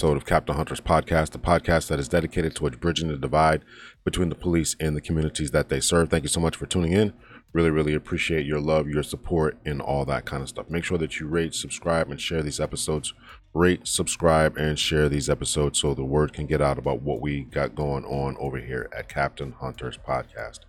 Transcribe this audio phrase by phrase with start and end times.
[0.00, 3.62] episode of Captain Hunter's podcast, the podcast that is dedicated towards bridging the divide
[4.02, 6.08] between the police and the communities that they serve.
[6.08, 7.12] Thank you so much for tuning in.
[7.52, 10.70] Really, really appreciate your love, your support, and all that kind of stuff.
[10.70, 13.12] Make sure that you rate, subscribe, and share these episodes.
[13.52, 17.42] Rate, subscribe, and share these episodes so the word can get out about what we
[17.42, 20.60] got going on over here at Captain Hunter's podcast.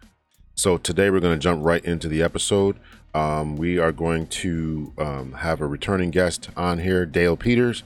[0.56, 2.76] So today we're going to jump right into the episode.
[3.14, 7.84] Um, we are going to um, have a returning guest on here, Dale Peters.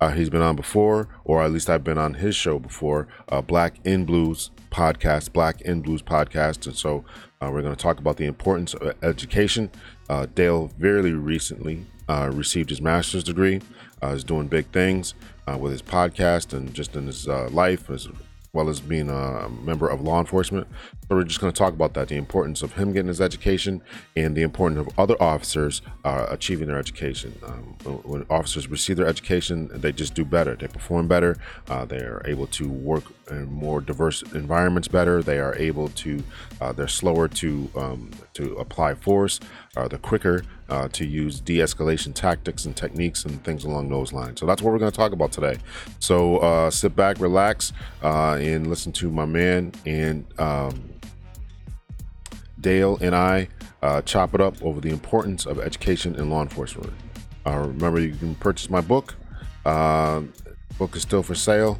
[0.00, 3.40] Uh, he's been on before, or at least I've been on his show before, uh,
[3.40, 6.66] Black and Blues podcast, Black and Blues podcast.
[6.66, 7.04] And so
[7.40, 9.70] uh, we're going to talk about the importance of education.
[10.08, 13.60] Uh, Dale very recently uh, received his master's degree.
[14.02, 15.14] Uh, is doing big things
[15.58, 18.08] with his podcast and just in his life as
[18.56, 20.66] well as being a member of law enforcement.
[21.08, 23.82] So we're just going to talk about that, the importance of him getting his education
[24.16, 27.38] and the importance of other officers uh, achieving their education.
[27.44, 30.56] Um, when officers receive their education, they just do better.
[30.56, 31.36] They perform better.
[31.68, 35.22] Uh, they are able to work in more diverse environments better.
[35.22, 36.22] They are able to,
[36.60, 39.38] uh, they're slower to um, to apply force.
[39.76, 44.40] Uh, they're quicker uh, to use de-escalation tactics and techniques and things along those lines.
[44.40, 45.58] So that's what we're going to talk about today.
[46.00, 50.24] So uh, sit back, relax, and listen to my man and.
[50.38, 50.90] Um,
[52.60, 53.48] Dale and I
[53.82, 56.92] uh, chop it up over the importance of education in law enforcement.
[57.46, 59.14] Uh, remember, you can purchase my book.
[59.64, 60.22] Uh,
[60.78, 61.78] book is still for sale.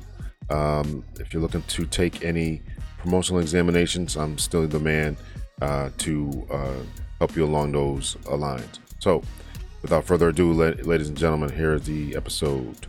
[0.49, 2.63] Um, if you're looking to take any
[2.99, 5.17] promotional examinations, I'm still the man
[5.61, 6.83] uh, to uh,
[7.19, 8.81] help you along those lines.
[8.99, 9.23] So,
[9.83, 12.87] without further ado, ladies and gentlemen, here is the episode.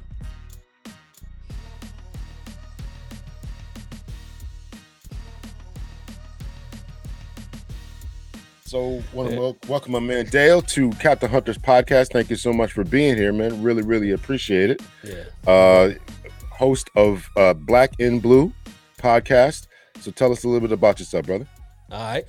[8.65, 12.11] So, want to welcome my man Dale to Captain Hunter's podcast.
[12.11, 13.63] Thank you so much for being here, man.
[13.63, 14.81] Really, really appreciate it.
[15.05, 15.23] Yeah.
[15.49, 15.93] Uh,
[16.51, 18.51] host of uh, Black and Blue
[18.97, 19.67] podcast.
[20.01, 21.47] So, tell us a little bit about yourself, brother.
[21.89, 22.25] All right.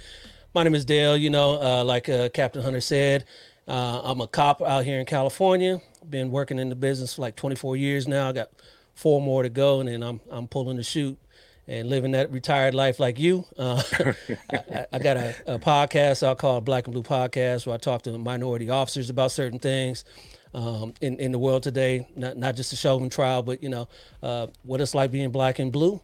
[0.55, 1.15] My name is Dale.
[1.15, 3.27] You know, uh, like uh, Captain Hunter said,
[3.67, 5.83] uh, I'm a cop out here in California.
[6.09, 8.31] Been working in the business for like 24 years now.
[8.31, 8.51] I got
[8.95, 11.19] four more to go, and then I'm I'm pulling the chute
[11.67, 13.45] and living that retired life like you.
[13.59, 13.83] Uh,
[14.51, 18.01] I, I, got a, a, podcast I call Black and Blue Podcast where I talk
[18.03, 20.07] to minority officers about certain things
[20.55, 22.09] um, in in the world today.
[22.17, 23.87] Not not just the Chauvin trial, but you know
[24.23, 26.01] uh, what it's like being black and blue.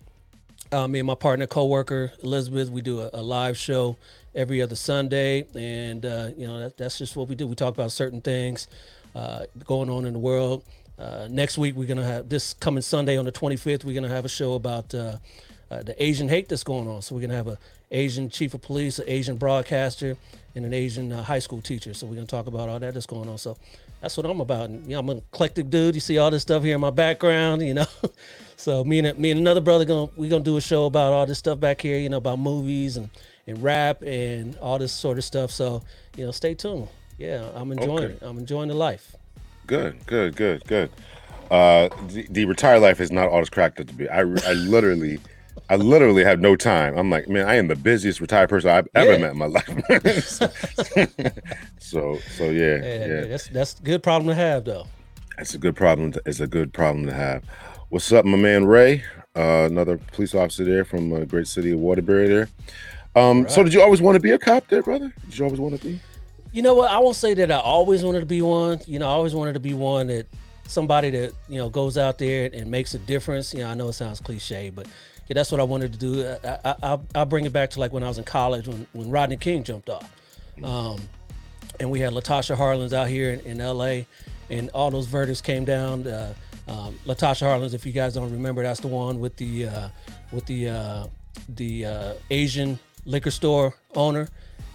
[0.70, 3.96] Uh, me and my partner, co-worker Elizabeth, we do a, a live show
[4.34, 7.46] every other Sunday, and uh, you know that, that's just what we do.
[7.46, 8.68] We talk about certain things
[9.14, 10.64] uh, going on in the world.
[10.98, 13.84] Uh, next week we're gonna have this coming Sunday on the 25th.
[13.84, 15.16] We're gonna have a show about uh,
[15.68, 17.02] the Asian hate that's going on.
[17.02, 17.58] So we're gonna have a
[17.90, 20.16] Asian chief of police, an Asian broadcaster,
[20.54, 21.94] and an Asian uh, high school teacher.
[21.94, 23.38] So we're gonna talk about all that that's going on.
[23.38, 23.56] So
[24.00, 24.68] that's what I'm about.
[24.68, 25.94] And, you know, I'm an eclectic dude.
[25.94, 27.86] You see all this stuff here in my background, you know.
[28.56, 31.26] so me and me and another brother gonna we gonna do a show about all
[31.26, 33.10] this stuff back here, you know, about movies and
[33.46, 35.50] and rap and all this sort of stuff.
[35.50, 35.82] So
[36.16, 36.88] you know, stay tuned.
[37.18, 38.14] Yeah, I'm enjoying okay.
[38.14, 38.22] it.
[38.22, 39.14] I'm enjoying the life.
[39.66, 40.90] Good, good, good, good.
[41.50, 44.08] Uh, the, the retired life is not all it's cracked up to be.
[44.08, 45.20] I, I literally
[45.70, 46.96] I literally have no time.
[46.96, 49.18] I'm like, man, I am the busiest retired person I've ever yeah.
[49.18, 50.26] met in my life.
[51.78, 54.86] so, so yeah, yeah, yeah, That's that's a good problem to have, though.
[55.36, 56.12] That's a good problem.
[56.12, 57.44] To, it's a good problem to have.
[57.88, 59.04] What's up, my man Ray?
[59.36, 62.28] Uh, another police officer there from a great city of Waterbury.
[62.28, 62.48] There.
[63.16, 63.50] Um, right.
[63.50, 65.12] So, did you always want to be a cop, there, brother?
[65.24, 66.00] Did you always want to be?
[66.52, 66.90] You know what?
[66.90, 68.80] I won't say that I always wanted to be one.
[68.86, 70.26] You know, I always wanted to be one that
[70.66, 73.52] somebody that you know goes out there and makes a difference.
[73.52, 74.86] You know, I know it sounds cliche, but
[75.28, 76.36] yeah, that's what I wanted to do.
[76.44, 79.10] I, I, I'll bring it back to like when I was in college when, when
[79.10, 80.10] Rodney King jumped off.
[80.62, 81.00] Um,
[81.80, 84.02] and we had Latasha Harlins out here in, in LA,
[84.50, 86.06] and all those verdicts came down.
[86.06, 86.34] Uh,
[86.68, 89.88] um, Latasha Harlins, if you guys don't remember, that's the one with the uh,
[90.30, 91.06] with the uh,
[91.48, 94.28] the uh, Asian liquor store owner,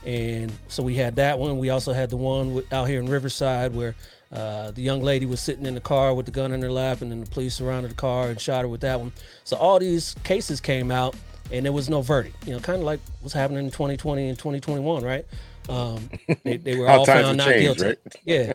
[0.06, 1.58] and so we had that one.
[1.58, 3.96] We also had the one out here in Riverside where
[4.32, 7.02] uh, the young lady was sitting in the car with the gun in her lap,
[7.02, 9.12] and then the police surrounded the car and shot her with that one.
[9.44, 11.16] So all these cases came out,
[11.52, 12.48] and there was no verdict.
[12.48, 15.26] You know, kind of like what's happening in 2020 and 2021, right?
[15.70, 16.10] Um,
[16.44, 17.86] they, they, were all found not change, guilty.
[17.86, 17.98] Right?
[18.26, 18.54] Yeah,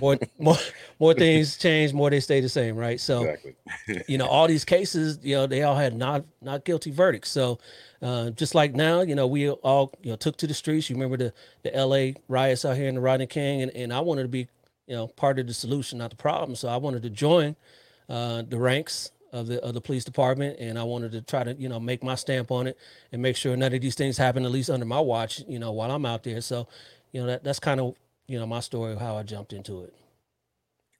[0.00, 0.56] more more
[0.98, 3.00] more things change, more they stay the same, right?
[3.00, 3.54] So, exactly.
[4.08, 7.30] you know, all these cases, you know, they all had not not guilty verdicts.
[7.30, 7.58] So,
[8.02, 10.90] uh, just like now, you know, we all you know took to the streets.
[10.90, 12.16] You remember the the L.A.
[12.28, 14.48] riots out here in the Rodney King, and, and I wanted to be
[14.86, 16.54] you know, part of the solution, not the problem.
[16.56, 17.56] So I wanted to join
[18.08, 21.54] uh, the ranks of the of the police department, and I wanted to try to
[21.54, 22.78] you know make my stamp on it
[23.10, 25.42] and make sure none of these things happen at least under my watch.
[25.48, 26.40] You know, while I'm out there.
[26.40, 26.68] So,
[27.12, 27.94] you know, that that's kind of
[28.26, 29.94] you know my story of how I jumped into it.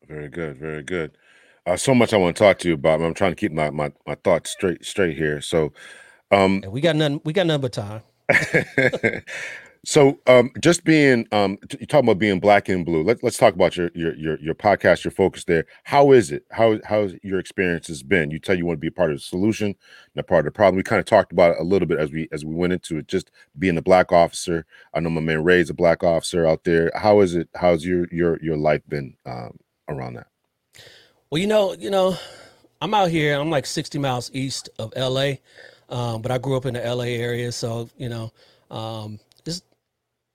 [0.08, 1.16] Very good, very good.
[1.64, 3.00] Uh, so much I want to talk to you about.
[3.00, 5.40] I'm trying to keep my my, my thoughts straight straight here.
[5.40, 5.72] So,
[6.30, 7.20] um, we got none.
[7.24, 8.02] We got none but time.
[9.84, 13.02] so um, just being um, you talking about being black and blue.
[13.02, 15.66] Let's let's talk about your your your your podcast, your focus there.
[15.82, 16.44] How is it?
[16.52, 18.30] How how's your experience has been?
[18.30, 19.74] You tell you want to be a part of the solution,
[20.14, 20.76] not part of the problem.
[20.76, 22.98] We kind of talked about it a little bit as we as we went into
[22.98, 23.08] it.
[23.08, 24.66] Just being a black officer.
[24.94, 26.92] I know my man Ray's a black officer out there.
[26.94, 27.48] How is it?
[27.56, 29.58] How's your your your life been um,
[29.88, 30.28] around that?
[31.30, 32.16] Well, you know, you know,
[32.80, 33.36] I'm out here.
[33.40, 35.34] I'm like 60 miles east of LA,
[35.88, 38.32] um, but I grew up in the LA area, so you know,
[38.70, 39.18] um,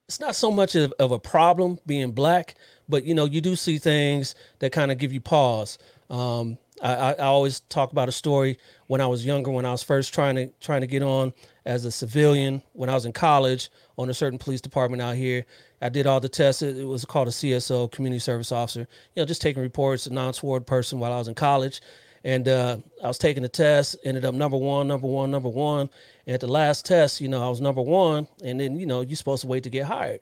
[0.07, 2.55] it's not so much of, of a problem being black,
[2.87, 5.77] but you know, you do see things that kind of give you pause.
[6.09, 8.57] Um, I, I, I always talk about a story
[8.87, 11.33] when I was younger, when I was first trying to trying to get on
[11.65, 15.45] as a civilian, when I was in college on a certain police department out here.
[15.81, 16.61] I did all the tests.
[16.61, 18.87] It, it was called a CSO, community service officer.
[19.15, 21.81] You know, just taking reports, a non-sworn person while I was in college.
[22.27, 25.89] And uh, I was taking the test, ended up number one, number one, number one.
[26.25, 28.27] And at the last test, you know, I was number one.
[28.43, 30.19] And then, you know, you're supposed to wait to get hired.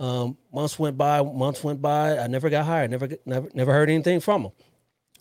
[0.00, 2.18] Um, months went by, months went by.
[2.18, 2.90] I never got hired.
[2.90, 4.52] Never, never, never heard anything from them.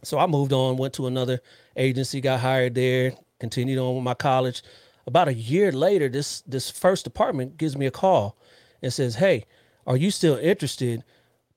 [0.04, 1.40] So I moved on, went to another
[1.78, 4.64] agency, got hired there, continued on with my college.
[5.06, 8.38] About a year later, this this first department gives me a call
[8.82, 9.46] and says, "Hey,
[9.86, 11.04] are you still interested?"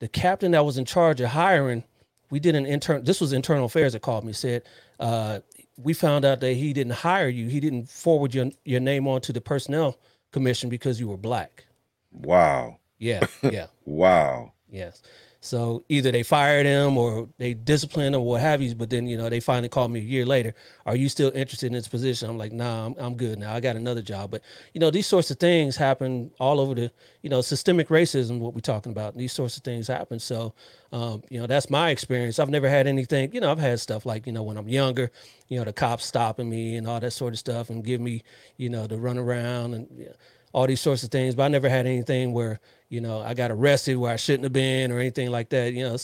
[0.00, 1.84] The captain that was in charge of hiring,
[2.30, 3.04] we did an intern.
[3.04, 4.32] This was internal affairs that called me.
[4.32, 4.62] Said,
[5.00, 5.40] uh,
[5.76, 7.48] "We found out that he didn't hire you.
[7.48, 9.98] He didn't forward your your name on to the personnel
[10.32, 11.64] commission because you were black."
[12.12, 12.78] Wow.
[12.98, 13.66] Yeah, yeah.
[13.84, 14.52] Wow.
[14.68, 15.02] Yes.
[15.46, 18.74] So either they fired him or they disciplined him or what have you.
[18.74, 20.54] But then, you know, they finally called me a year later.
[20.84, 22.28] Are you still interested in this position?
[22.28, 23.54] I'm like, nah, I'm, I'm good now.
[23.54, 24.32] I got another job.
[24.32, 24.42] But,
[24.74, 26.90] you know, these sorts of things happen all over the,
[27.22, 29.16] you know, systemic racism, what we're talking about.
[29.16, 30.18] These sorts of things happen.
[30.18, 30.52] So,
[30.92, 32.38] um, you know, that's my experience.
[32.38, 35.10] I've never had anything, you know, I've had stuff like, you know, when I'm younger,
[35.48, 38.22] you know, the cops stopping me and all that sort of stuff and give me,
[38.56, 40.14] you know, to run around and, you know,
[40.52, 41.34] all these sorts of things.
[41.34, 44.52] But I never had anything where, you know, I got arrested where I shouldn't have
[44.52, 45.72] been or anything like that.
[45.72, 45.96] You know,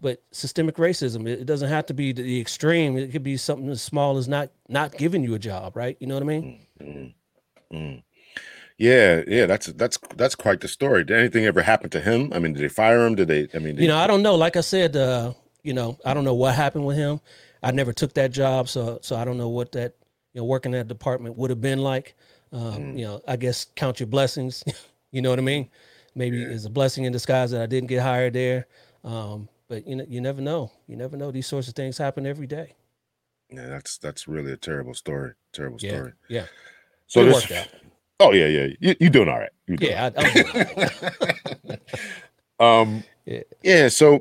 [0.00, 2.96] but systemic racism, it, it doesn't have to be the, extreme.
[2.96, 5.96] It could be something as small as not not giving you a job, right?
[6.00, 6.60] You know what I mean?
[6.80, 7.76] Mm-hmm.
[7.76, 8.02] Mm.
[8.76, 11.04] Yeah, yeah, that's that's that's quite the story.
[11.04, 12.32] Did anything ever happen to him?
[12.32, 13.14] I mean, did they fire him?
[13.14, 13.48] Did they?
[13.54, 14.34] I mean, You know, I don't know.
[14.34, 15.32] Like I said, uh,
[15.62, 17.20] you know, I don't know what happened with him.
[17.62, 19.94] I never took that job, so so I don't know what that
[20.32, 22.16] you know working that department would have been like.
[22.52, 24.64] Um, You know, I guess count your blessings.
[25.12, 25.70] you know what I mean?
[26.14, 28.66] Maybe it's a blessing in disguise that I didn't get hired there.
[29.02, 30.70] Um, but you know, you never know.
[30.86, 31.30] You never know.
[31.30, 32.74] These sorts of things happen every day.
[33.50, 35.32] yeah, that's that's really a terrible story.
[35.52, 36.12] Terrible Yeah, story.
[36.28, 36.46] yeah.
[37.06, 37.68] So It this, out.
[38.20, 39.50] oh yeah, yeah, you you doing all right?
[39.66, 41.78] You doing Yeah, I,
[42.60, 43.42] Um, Yeah.
[43.62, 43.88] yeah.
[43.88, 44.20] So,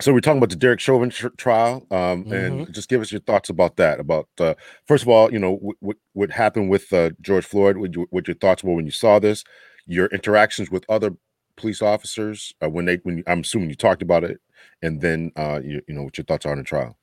[0.00, 2.32] so we're talking about the Derek Chauvin tr- trial, um, Mm-hmm.
[2.32, 3.98] and just give us your thoughts about that.
[4.00, 4.54] About uh,
[4.86, 7.76] first of all, you know, what what, what happened with uh, George Floyd?
[7.78, 9.42] What, you, what your thoughts were when you saw this?
[9.86, 11.12] Your interactions with other
[11.56, 14.40] police officers uh, when they when I'm assuming you talked about it,
[14.82, 16.96] and then uh, you, you know what your thoughts are on the trial.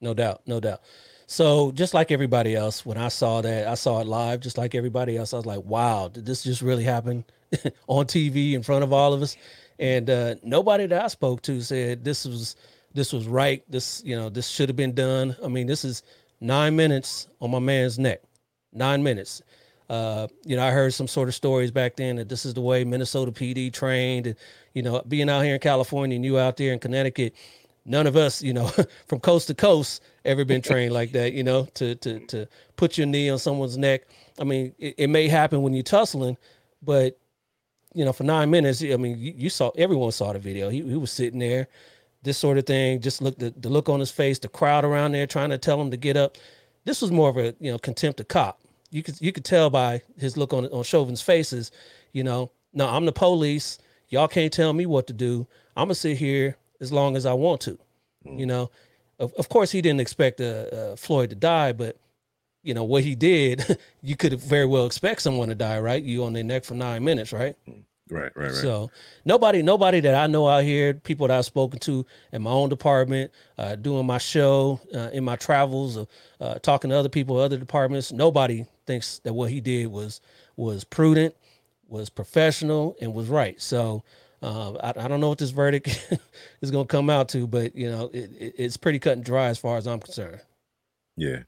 [0.00, 0.80] No doubt, no doubt.
[1.26, 4.74] So just like everybody else, when I saw that, I saw it live, just like
[4.74, 5.32] everybody else.
[5.32, 7.24] I was like, "Wow, did this just really happen
[7.86, 9.36] on TV in front of all of us?"
[9.78, 12.56] And uh, nobody that I spoke to said this was
[12.92, 13.62] this was right.
[13.68, 15.36] This you know this should have been done.
[15.42, 16.02] I mean, this is
[16.40, 18.20] nine minutes on my man's neck,
[18.72, 19.42] nine minutes.
[19.88, 22.60] Uh, you know, I heard some sort of stories back then that this is the
[22.60, 24.36] way Minnesota PD trained, and
[24.72, 27.34] you know, being out here in California and you out there in Connecticut,
[27.84, 28.66] none of us, you know,
[29.06, 31.32] from coast to coast, ever been trained like that.
[31.32, 34.02] You know, to to to put your knee on someone's neck.
[34.40, 36.36] I mean, it, it may happen when you're tussling,
[36.82, 37.18] but
[37.94, 40.68] you know, for nine minutes, I mean, you, you saw everyone saw the video.
[40.68, 41.68] He, he was sitting there,
[42.22, 43.00] this sort of thing.
[43.00, 45.80] Just look the, the look on his face, the crowd around there trying to tell
[45.80, 46.36] him to get up.
[46.84, 48.60] This was more of a you know contempt of cop.
[48.94, 51.72] You could you could tell by his look on on Chauvin's faces.
[52.12, 53.78] You know, no, I'm the police.
[54.08, 55.48] Y'all can't tell me what to do.
[55.76, 57.76] I'm gonna sit here as long as I want to.
[58.24, 58.70] You know,
[59.18, 61.96] of, of course he didn't expect uh, uh, Floyd to die, but
[62.62, 66.00] you know what he did, you could very well expect someone to die, right?
[66.02, 67.56] You on their neck for nine minutes, right?
[68.10, 68.54] Right, right, right.
[68.54, 68.90] So
[69.24, 72.68] nobody, nobody that I know out here, people that I've spoken to in my own
[72.68, 76.04] department, uh, doing my show, uh, in my travels, uh,
[76.40, 80.20] uh, talking to other people, other departments, nobody thinks that what he did was
[80.56, 81.34] was prudent,
[81.88, 83.60] was professional, and was right.
[83.60, 84.04] So
[84.42, 85.88] uh, I, I don't know what this verdict
[86.60, 89.24] is going to come out to, but you know, it, it, it's pretty cut and
[89.24, 90.40] dry as far as I'm concerned.
[91.16, 91.44] Yeah.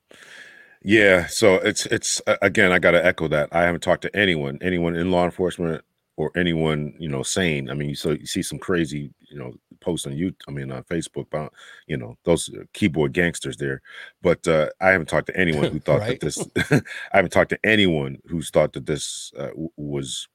[0.82, 3.48] Yeah, so it's it's again I got to echo that.
[3.50, 5.82] I haven't talked to anyone, anyone in law enforcement
[6.16, 7.70] or anyone, you know, sane.
[7.70, 10.34] I mean, so you see some crazy, you know, posts on you.
[10.48, 11.52] I mean, on Facebook about
[11.86, 13.82] you know those keyboard gangsters there.
[14.22, 16.38] But uh, I haven't talked to anyone who thought that this.
[16.70, 20.28] I haven't talked to anyone who's thought that this uh, was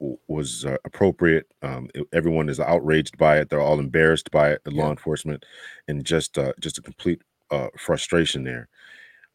[0.00, 1.46] was uh, appropriate.
[1.62, 3.48] Um, it, everyone is outraged by it.
[3.48, 4.64] They're all embarrassed by it.
[4.64, 4.84] The yeah.
[4.84, 5.44] law enforcement,
[5.86, 8.68] and just uh, just a complete uh, frustration there.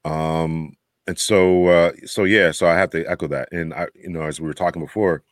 [0.06, 0.76] Um,
[1.08, 3.50] and so uh, so yeah, so I have to echo that.
[3.52, 5.24] And I, you know, as we were talking before,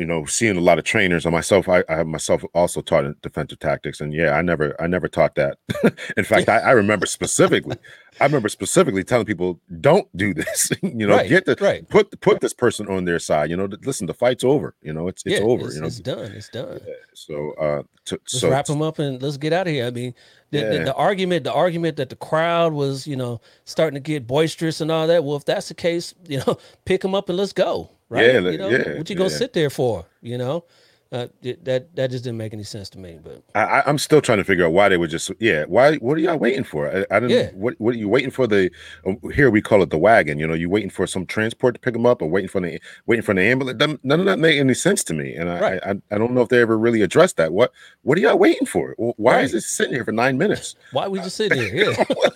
[0.00, 3.04] you know, seeing a lot of trainers on myself, I, I have myself also taught
[3.20, 5.58] defensive tactics, and yeah, I never, I never taught that.
[6.16, 7.76] in fact, I, I, remember specifically,
[8.18, 11.86] I remember specifically telling people, "Don't do this." you know, right, get the right.
[11.90, 13.50] put put this person on their side.
[13.50, 14.74] You know, listen, the fight's over.
[14.80, 15.66] You know, it's it's yeah, over.
[15.66, 16.32] It's, you know, it's done.
[16.32, 16.80] It's done.
[16.86, 19.86] Yeah, so, uh, to, let's so, wrap them up and let's get out of here.
[19.86, 20.14] I mean,
[20.50, 20.70] the, yeah.
[20.70, 24.80] the, the, argument, the argument that the crowd was, you know, starting to get boisterous
[24.80, 25.24] and all that.
[25.24, 28.26] Well, if that's the case, you know, pick them up and let's go right?
[28.26, 29.36] Yeah, you know, yeah, what you gonna yeah.
[29.36, 30.04] sit there for?
[30.20, 30.64] You know,
[31.12, 33.18] uh, that that just didn't make any sense to me.
[33.20, 35.64] But I, am still trying to figure out why they were just yeah.
[35.64, 35.96] Why?
[35.96, 36.88] What are y'all waiting for?
[36.88, 37.30] I, I didn't.
[37.30, 37.50] Yeah.
[37.52, 37.74] What?
[37.78, 38.46] What are you waiting for?
[38.46, 38.70] The
[39.04, 40.38] um, here we call it the wagon.
[40.38, 42.80] You know, you waiting for some transport to pick them up, or waiting for the
[43.06, 43.98] waiting for the ambulance.
[44.04, 45.80] None of that made any sense to me, and I right.
[45.84, 47.52] I, I, don't know if they ever really addressed that.
[47.52, 48.94] What What are y'all waiting for?
[48.96, 49.44] Why right.
[49.44, 50.76] is this sitting here for nine minutes?
[50.92, 51.70] Why are we just sitting here?
[51.80, 52.04] Yeah.
[52.04, 52.32] just,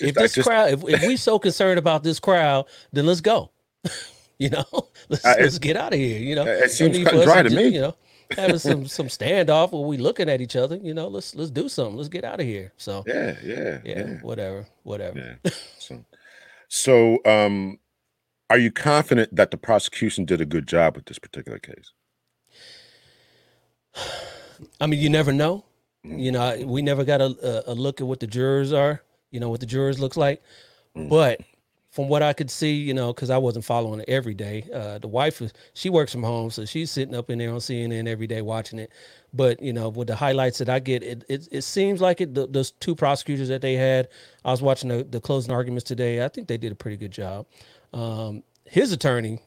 [0.00, 3.50] if this just, crowd, if, if we so concerned about this crowd, then let's go.
[4.38, 4.64] You know,
[5.08, 6.18] let's, Uh, let's get out of here.
[6.18, 7.68] You know, it seems cut and dry to me.
[7.68, 7.96] You know,
[8.36, 10.76] having some some standoff where we looking at each other.
[10.76, 11.96] You know, let's let's do something.
[11.96, 12.72] Let's get out of here.
[12.76, 14.14] So Yeah, yeah, yeah, yeah.
[14.22, 15.38] whatever, whatever.
[15.44, 15.50] Yeah.
[15.78, 16.04] So,
[16.68, 17.78] so um,
[18.48, 21.92] are you confident that the prosecution did a good job with this particular case?
[24.80, 25.64] I mean, you never know.
[26.06, 26.20] Mm.
[26.22, 29.02] You know, we never got a, a look at what the jurors are.
[29.30, 30.42] You know what the jurors looks like,
[30.96, 31.08] Mm.
[31.08, 31.40] but
[31.92, 34.66] from what I could see, you know, because I wasn't following it every day.
[34.72, 37.58] Uh, the wife is she works from home, so she's sitting up in there on
[37.58, 38.90] CNN every day watching it.
[39.34, 42.34] But you know, with the highlights that I get, it it, it seems like it.
[42.34, 44.08] The, those two prosecutors that they had,
[44.42, 46.24] I was watching the, the closing arguments today.
[46.24, 47.46] I think they did a pretty good job.
[47.92, 49.40] Um, his attorney,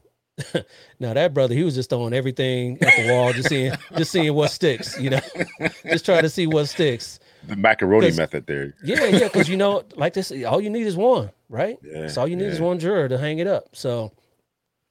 [1.00, 4.32] now that brother, he was just throwing everything at the wall, just seeing just seeing
[4.32, 4.96] what sticks.
[5.00, 5.20] You know,
[5.84, 7.18] just trying to see what sticks.
[7.46, 8.74] The macaroni method there.
[8.82, 11.78] Yeah, yeah, because you know, like this, all you need is one, right?
[11.82, 13.68] Yeah, So all you need is one juror to hang it up.
[13.72, 14.12] So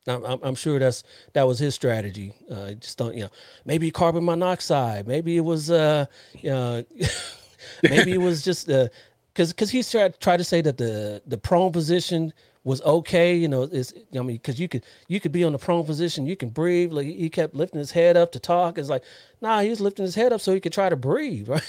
[0.07, 2.33] I'm, I'm, I'm sure that's that was his strategy.
[2.49, 3.29] Uh, just don't, you know,
[3.65, 6.05] maybe carbon monoxide, maybe it was, uh,
[6.49, 6.83] uh
[7.83, 8.87] maybe it was just uh,
[9.33, 12.33] because because he tried tried to say that the the prone position
[12.63, 13.35] was okay.
[13.35, 16.25] You know, it's I mean, because you could you could be on the prone position,
[16.25, 16.91] you can breathe.
[16.91, 18.77] Like he kept lifting his head up to talk.
[18.77, 19.03] It's like,
[19.41, 21.63] nah, he was lifting his head up so he could try to breathe, right?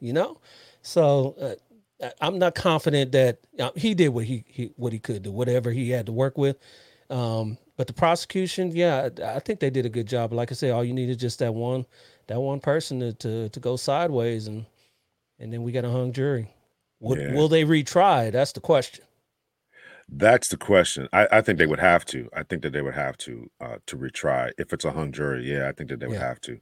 [0.00, 0.40] You know,
[0.82, 1.34] so.
[1.40, 1.54] Uh,
[2.20, 5.70] I'm not confident that uh, he did what he, he what he could do, whatever
[5.70, 6.58] he had to work with.
[7.08, 10.32] Um, but the prosecution, yeah, I I think they did a good job.
[10.34, 11.86] Like I said, all you need is just that one
[12.26, 14.66] that one person to to, to go sideways, and
[15.38, 16.50] and then we got a hung jury.
[17.00, 17.32] Will, Yeah.
[17.34, 18.30] will they retry?
[18.30, 19.04] That's the question.
[20.08, 21.08] That's the question.
[21.12, 22.28] I, I think they would have to.
[22.34, 25.50] I think that they would have to uh, to retry if it's a hung jury.
[25.50, 26.28] Yeah, I think that they would Yeah.
[26.28, 26.60] have to.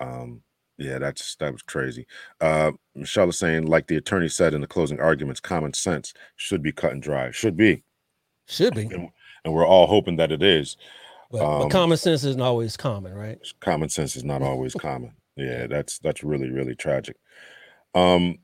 [0.00, 0.42] Um,
[0.78, 2.06] yeah, that's that was crazy.
[2.40, 6.62] Uh, Michelle is saying, like the attorney said in the closing arguments, common sense should
[6.62, 7.30] be cut and dry.
[7.30, 7.82] Should be,
[8.46, 9.08] Should be, and,
[9.44, 10.76] and we're all hoping that it is.
[11.30, 13.38] but, but Um, common sense isn't always common, right?
[13.60, 15.12] Common sense is not always common.
[15.36, 17.16] Yeah, that's that's really really tragic.
[17.94, 18.38] Um,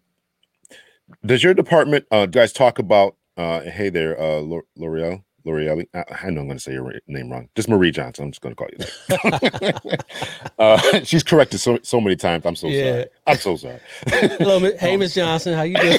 [1.24, 3.16] does your department uh, guys talk about?
[3.36, 5.24] Uh, hey there, uh, Lor- L'Oreal.
[5.44, 5.84] L'Oreal.
[5.94, 7.48] I, I know I'm going to say your name wrong.
[7.54, 8.24] Just Marie Johnson.
[8.26, 10.04] I'm just going to call you that.
[10.58, 12.44] uh, she's corrected so so many times.
[12.46, 12.90] I'm so Yeah.
[12.92, 13.06] sorry.
[13.26, 13.80] I'm so sorry.
[14.08, 15.98] Hello, hey, Miss Johnson, how you doing?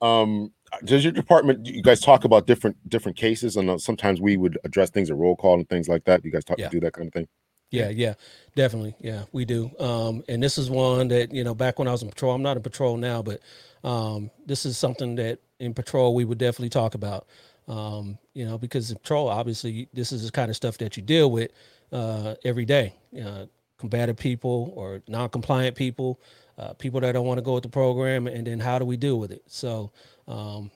[0.00, 0.52] um,
[0.84, 1.66] does your department?
[1.66, 5.36] You guys talk about different different cases, and sometimes we would address things at roll
[5.36, 6.24] call and things like that.
[6.24, 6.68] You guys talk Yeah.
[6.68, 7.28] do that kind of thing.
[7.70, 8.14] Yeah, yeah,
[8.56, 8.96] definitely.
[8.98, 9.70] Yeah, we do.
[9.78, 12.42] Um, and this is one that you know, back when I was in patrol, I'm
[12.42, 13.40] not in patrol now, but
[13.84, 17.26] um, this is something that in patrol we would definitely talk about.
[17.68, 21.30] Um, you know, because patrol, obviously, this is the kind of stuff that you deal
[21.30, 21.52] with
[21.92, 22.94] uh, every day.
[23.18, 23.46] Uh,
[23.78, 26.20] combative people or non-compliant people,
[26.58, 28.96] uh, people that don't want to go with the program, and then how do we
[28.96, 29.42] deal with it?
[29.46, 29.92] So.
[30.26, 30.70] Um,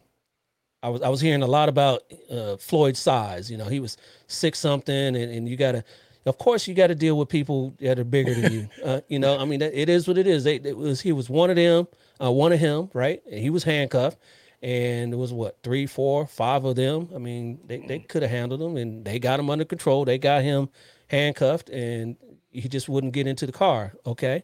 [0.83, 3.51] I was I was hearing a lot about uh, Floyd's size.
[3.51, 5.83] You know, he was six something, and, and you gotta,
[6.27, 8.69] of course, you got to deal with people that are bigger than you.
[8.85, 10.45] Uh, you know, I mean, it is what it is.
[10.45, 11.89] They, it was he was one of them,
[12.23, 13.23] uh, one of him, right?
[13.31, 14.19] And he was handcuffed,
[14.65, 17.11] and it was what three, four, five of them.
[17.15, 20.07] I mean, they they could have handled him, and they got him under control.
[20.07, 20.71] They got him
[21.09, 22.17] handcuffed, and
[22.51, 23.93] he just wouldn't get into the car.
[24.07, 24.43] Okay,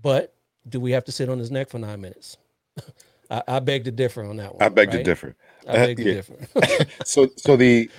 [0.00, 0.32] but
[0.68, 2.36] do we have to sit on his neck for nine minutes?
[3.30, 4.62] I, I beg to differ on that one.
[4.62, 5.34] I beg to differ.
[5.66, 6.12] I beg to Yeah.
[6.12, 6.36] differ.
[7.04, 7.90] so so the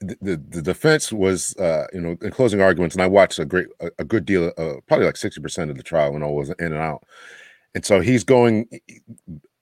[0.00, 3.68] the, the, defense was, uh, you know, in closing arguments, and I watched a great,
[3.78, 6.48] a, a good deal, uh, probably like sixty percent of the trial when I was
[6.50, 7.04] in and out,
[7.72, 8.66] and so he's going,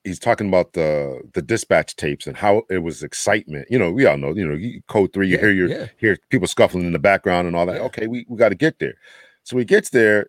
[0.05, 3.67] he's talking about the the dispatch tapes and how it was excitement.
[3.71, 4.59] You know, we all know, you know,
[4.89, 5.87] code three, you Yeah, hear your yeah.
[5.97, 7.77] hear people scuffling in the background and all that.
[7.77, 7.81] Yeah.
[7.83, 8.95] Okay, we, we got to get there.
[9.43, 10.27] So he gets there,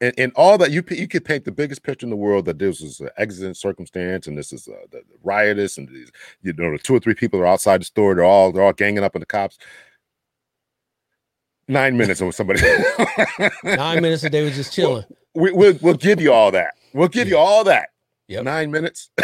[0.00, 2.58] and, and all that you you could paint the biggest picture in the world that
[2.60, 6.12] this was an exigent circumstance and this is uh, the, the riotous and these
[6.42, 8.74] you know the two or three people are outside the store they're all they're all
[8.74, 9.58] ganging up on the cops.
[11.68, 12.60] Nine minutes on somebody.
[13.74, 15.04] Nine minutes and they were just chilling.
[15.34, 16.74] we, we'll we'll give you all that.
[16.94, 17.90] We'll give you all that.
[18.28, 18.44] Yep.
[18.44, 19.10] Nine minutes.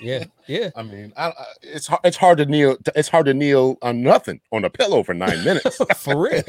[0.00, 0.70] Yeah, yeah.
[0.76, 2.00] I mean, I, I, it's hard.
[2.04, 2.76] It's hard to kneel.
[2.94, 5.80] It's hard to kneel on nothing on a pillow for nine minutes.
[5.96, 6.42] For real.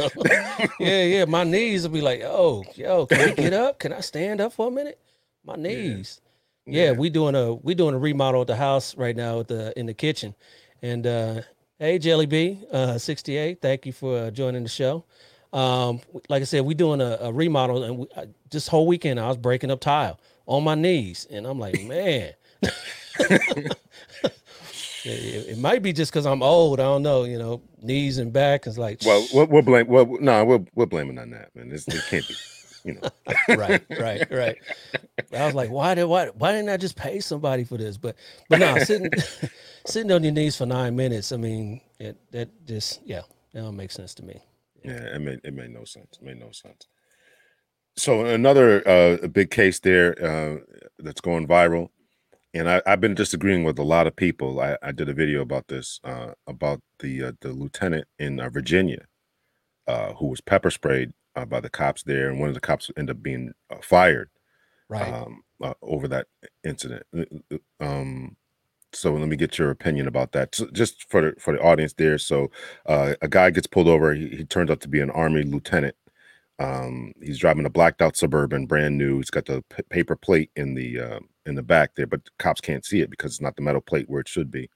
[0.79, 1.25] yeah, yeah.
[1.25, 3.79] My knees will be like, oh, yo, can I get up?
[3.79, 4.99] Can I stand up for a minute?
[5.45, 6.19] My knees.
[6.65, 9.77] Yeah, we doing a we doing a remodel at the house right now at the
[9.79, 10.35] in the kitchen.
[10.81, 11.41] And uh
[11.79, 15.05] hey Jelly B, uh 68, thank you for uh, joining the show.
[15.53, 19.19] Um like I said, we doing a, a remodel and we, I, this whole weekend
[19.19, 22.33] I was breaking up tile on my knees and I'm like, man.
[25.05, 26.79] it, it- might be just because I'm old.
[26.79, 27.23] I don't know.
[27.23, 29.87] You know, knees and back is like Well, we'll, we'll blame.
[29.87, 31.71] Well, no, we're we're blaming on that, man.
[31.71, 32.35] It's, it can't be.
[32.83, 33.09] You know.
[33.57, 34.57] right, right, right.
[35.35, 37.97] I was like, why did why why didn't I just pay somebody for this?
[37.97, 38.15] But
[38.49, 39.09] but no, sitting
[39.87, 41.31] sitting on your knees for nine minutes.
[41.31, 43.21] I mean, it that just yeah,
[43.53, 44.39] that don't make sense to me.
[44.83, 46.19] Yeah, it made it made no sense.
[46.21, 46.87] It made no sense.
[47.97, 50.57] So another uh, big case there uh,
[50.99, 51.89] that's going viral,
[52.53, 54.59] and I, I've been disagreeing with a lot of people.
[54.61, 58.49] I, I did a video about this uh, about the uh, the lieutenant in uh,
[58.49, 59.05] Virginia
[59.87, 62.91] uh, who was pepper sprayed uh, by the cops there, and one of the cops
[62.97, 64.29] ended up being uh, fired
[64.89, 65.13] Right.
[65.13, 66.27] um, uh, over that
[66.63, 67.03] incident.
[67.79, 68.37] Um,
[68.93, 71.93] so let me get your opinion about that, So just for the for the audience
[71.93, 72.17] there.
[72.19, 72.51] So
[72.87, 74.13] uh, a guy gets pulled over.
[74.15, 75.95] He, he turns out to be an army lieutenant.
[76.59, 79.17] Um, he's driving a blacked out suburban, brand new.
[79.17, 82.31] He's got the p- paper plate in the uh, in the back there, but the
[82.39, 84.69] cops can't see it because it's not the metal plate where it should be.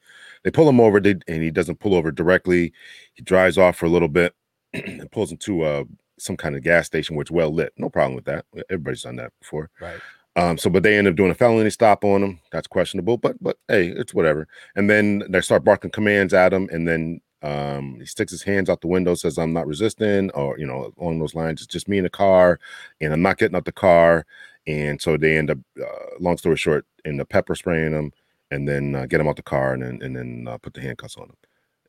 [0.44, 2.74] They pull him over, they, and he doesn't pull over directly.
[3.14, 4.36] He drives off for a little bit
[4.74, 5.86] and pulls into uh,
[6.18, 7.74] some kind of gas station where it's well lit.
[7.78, 8.46] No problem with that.
[8.70, 9.70] Everybody's done that before.
[9.80, 10.00] right.
[10.36, 12.40] Um, so but they end up doing a felony stop on him.
[12.52, 14.48] That's questionable, but but hey, it's whatever.
[14.76, 18.70] And then they start barking commands at him, and then um he sticks his hands
[18.70, 21.88] out the window, says, I'm not resisting, or you know, along those lines, it's just
[21.88, 22.60] me in the car,
[23.02, 24.26] and I'm not getting out the car.
[24.68, 25.86] And so they end up, uh,
[26.20, 28.12] long story short, end up pepper spraying him
[28.52, 30.82] and then uh, get him out the car and then and then uh, put the
[30.82, 31.38] handcuffs on him.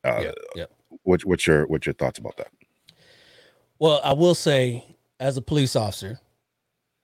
[0.04, 0.32] Uh, yeah.
[0.54, 0.64] Yeah.
[1.02, 2.48] what, what's your what's your thoughts about that?
[3.78, 4.84] Well, I will say,
[5.18, 6.20] as a police officer,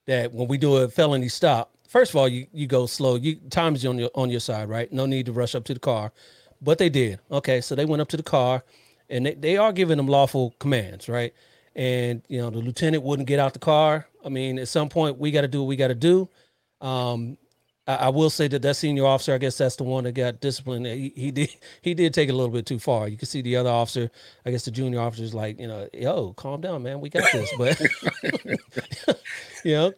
[0.07, 3.17] that when we do a felony stop, first of all, you, you go slow.
[3.17, 4.93] You time's on your on your side, right?
[4.93, 6.13] No need to rush up to the car.
[6.61, 7.21] But they did.
[7.31, 8.65] Okay, so they went up to the car
[9.11, 11.33] and they, they are giving them lawful commands, right?
[11.75, 14.09] And you know, the lieutenant wouldn't get out the car.
[14.25, 16.29] I mean, at some point we gotta do what we gotta do.
[16.81, 17.39] Um
[17.87, 20.41] I, I will say that that senior officer, I guess that's the one that got
[20.41, 20.87] disciplined.
[20.87, 21.51] He, he did
[21.83, 23.09] he did take it a little bit too far.
[23.09, 24.11] You can see the other officer,
[24.45, 27.01] I guess the junior officer is like, you know, yo, calm down, man.
[27.01, 27.53] We got this.
[27.59, 27.81] But
[29.65, 29.93] you know,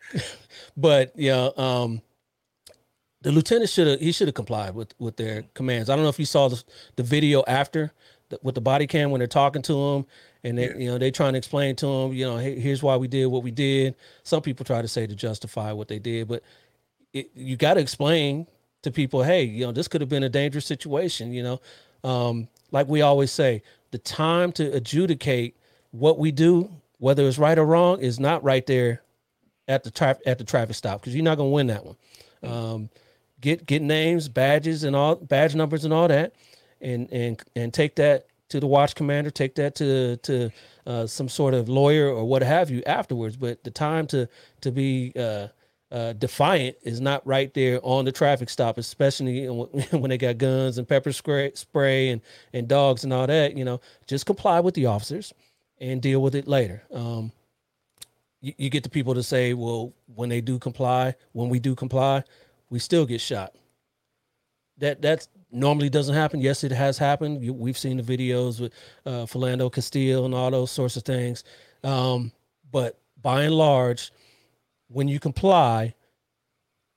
[0.76, 2.02] but yeah, you know, um
[3.22, 5.90] the lieutenant should have he should have complied with with their commands.
[5.90, 6.62] I don't know if you saw the,
[6.96, 7.92] the video after
[8.28, 10.06] the, with the body cam when they're talking to him
[10.44, 10.76] and they Yeah.
[10.76, 13.26] you know they trying to explain to him you know hey, here's why we did
[13.26, 13.94] what we did.
[14.22, 16.42] Some people try to say to justify what they did, but
[17.12, 18.46] it, you got to explain
[18.82, 21.32] to people, hey, you know this could have been a dangerous situation.
[21.32, 21.60] You know,
[22.04, 25.56] um, like we always say, the time to adjudicate
[25.90, 29.02] what we do, whether it's right or wrong, is not right there
[29.66, 31.96] at the tra- at the traffic stop because you're not gonna win that one.
[32.44, 32.90] Um,
[33.40, 36.34] get get names, badges, and all badge numbers and all that,
[36.80, 40.50] and and and take that to the watch commander, take that to to
[40.86, 43.36] uh, some sort of lawyer or what have you afterwards.
[43.36, 44.28] But the time to
[44.62, 45.48] to be uh,
[45.90, 49.46] uh, defiant is not right there on the traffic stop, especially
[49.90, 52.20] when they got guns and pepper spray, spray and
[52.52, 53.56] and dogs and all that.
[53.56, 55.32] You know, just comply with the officers
[55.80, 56.82] and deal with it later.
[56.92, 57.32] Um,
[58.40, 61.74] you, you get the people to say, well, when they do comply, when we do
[61.74, 62.22] comply,
[62.70, 63.54] we still get shot.
[64.78, 66.40] That that normally doesn't happen.
[66.40, 67.42] Yes, it has happened.
[67.42, 68.72] You, we've seen the videos with
[69.06, 71.44] uh, Philando Castile and all those sorts of things.
[71.82, 72.32] Um,
[72.70, 74.12] but by and large,
[74.88, 75.94] when you comply,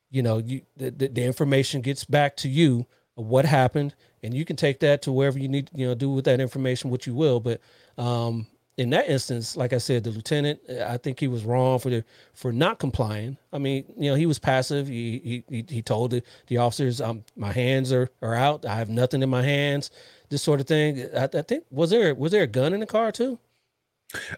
[0.10, 2.86] you know, you the, the, the information gets back to you
[3.18, 6.12] of what happened, and you can take that to wherever you need, you know, do
[6.12, 7.40] with that information what you will.
[7.40, 7.62] But
[7.98, 11.90] um, in that instance, like I said, the lieutenant, I think he was wrong for
[11.90, 12.04] the
[12.34, 13.38] for not complying.
[13.54, 14.88] I mean, you know, he was passive.
[14.88, 18.66] He he he, told the, the officers, um, my hands are are out.
[18.66, 19.92] I have nothing in my hands.
[20.30, 21.08] this sort of thing.
[21.16, 23.40] I, I think was there was there a gun in the car too?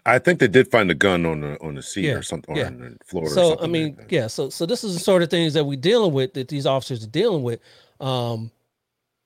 [0.06, 2.56] I think they did find a gun on the on the seat Yeah, or something,
[2.56, 2.66] yeah.
[2.68, 3.24] on the floor.
[3.24, 4.26] or so I mean, like yeah.
[4.28, 7.04] So so this is the sort of things that we're dealing with that these officers
[7.04, 7.60] are dealing with.
[8.00, 8.50] Um,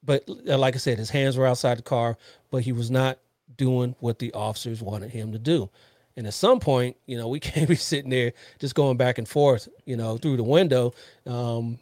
[0.04, 2.16] but like I said, his hands were outside the car,
[2.50, 3.18] but he was not
[3.58, 5.68] doing what the officers wanted him to do.
[6.16, 9.28] And at some point, you know, we can't be sitting there just going back and
[9.28, 10.94] forth, you know, through the window.
[11.26, 11.78] Um,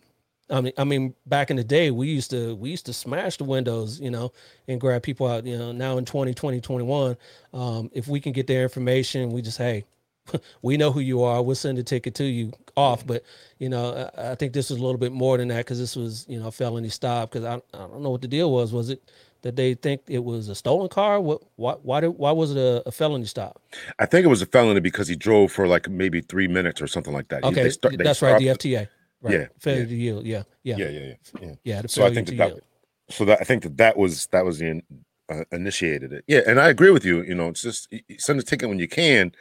[0.51, 3.37] I mean, I mean, back in the day, we used to we used to smash
[3.37, 4.33] the windows, you know,
[4.69, 5.45] and grab people out.
[5.45, 7.17] You know, now in 2020, 21,
[7.53, 9.85] um, if we can get their information, we just hey,
[10.63, 11.43] we know who you are.
[11.43, 13.05] We'll send a ticket to you off.
[13.07, 13.25] But
[13.59, 15.97] you know, I, I think this was a little bit more than that because this
[15.97, 17.33] was you know felony stop.
[17.33, 18.73] Because I, I don't know what the deal was.
[18.73, 19.03] Was it
[19.47, 21.21] that they think it was a stolen car?
[21.21, 23.63] What why why did why was it a, a felony stop?
[24.01, 26.89] I think it was a felony because he drove for like maybe three minutes or
[26.89, 27.45] something like that.
[27.45, 28.39] Okay, they start- they that's right.
[28.41, 28.89] The FTA.
[29.23, 29.35] Right.
[29.35, 29.89] Yeah, failure yeah.
[29.89, 30.27] to yield.
[30.27, 30.89] Yeah, yeah, yeah.
[30.89, 31.55] Yeah, yeah, yeah.
[31.63, 31.83] yeah.
[31.87, 32.61] So I think that, that
[33.09, 34.83] so that I think that that was that was the
[35.29, 36.25] uh, initiated it.
[36.27, 37.23] Yeah, and I agree with you.
[37.23, 39.33] You know, it's just send a ticket when you can,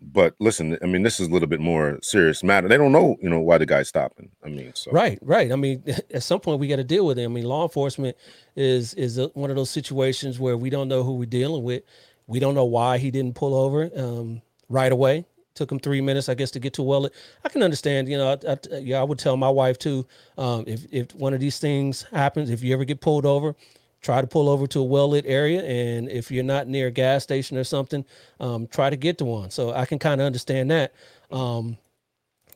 [0.00, 2.68] but listen, I mean, this is a little bit more serious matter.
[2.68, 4.30] They don't know, you know, why the guy's stopping.
[4.44, 5.52] I mean, so Right, right.
[5.52, 5.82] I mean,
[6.14, 7.24] at some point we got to deal with it.
[7.24, 8.16] I mean, law enforcement
[8.56, 11.82] is is a, one of those situations where we don't know who we're dealing with.
[12.26, 15.26] We don't know why he didn't pull over um, right away.
[15.54, 17.12] Took him three minutes, I guess, to get to Wellet.
[17.44, 18.08] I can understand.
[18.08, 20.06] You know, I, I, yeah, I would tell my wife too.
[20.38, 23.54] Um, if if one of these things happens, if you ever get pulled over,
[24.02, 26.90] try to pull over to a well lit area, and if you're not near a
[26.90, 28.04] gas station or something,
[28.40, 29.50] um, try to get to one.
[29.50, 30.92] So I can kind of understand that.
[31.30, 31.78] Um,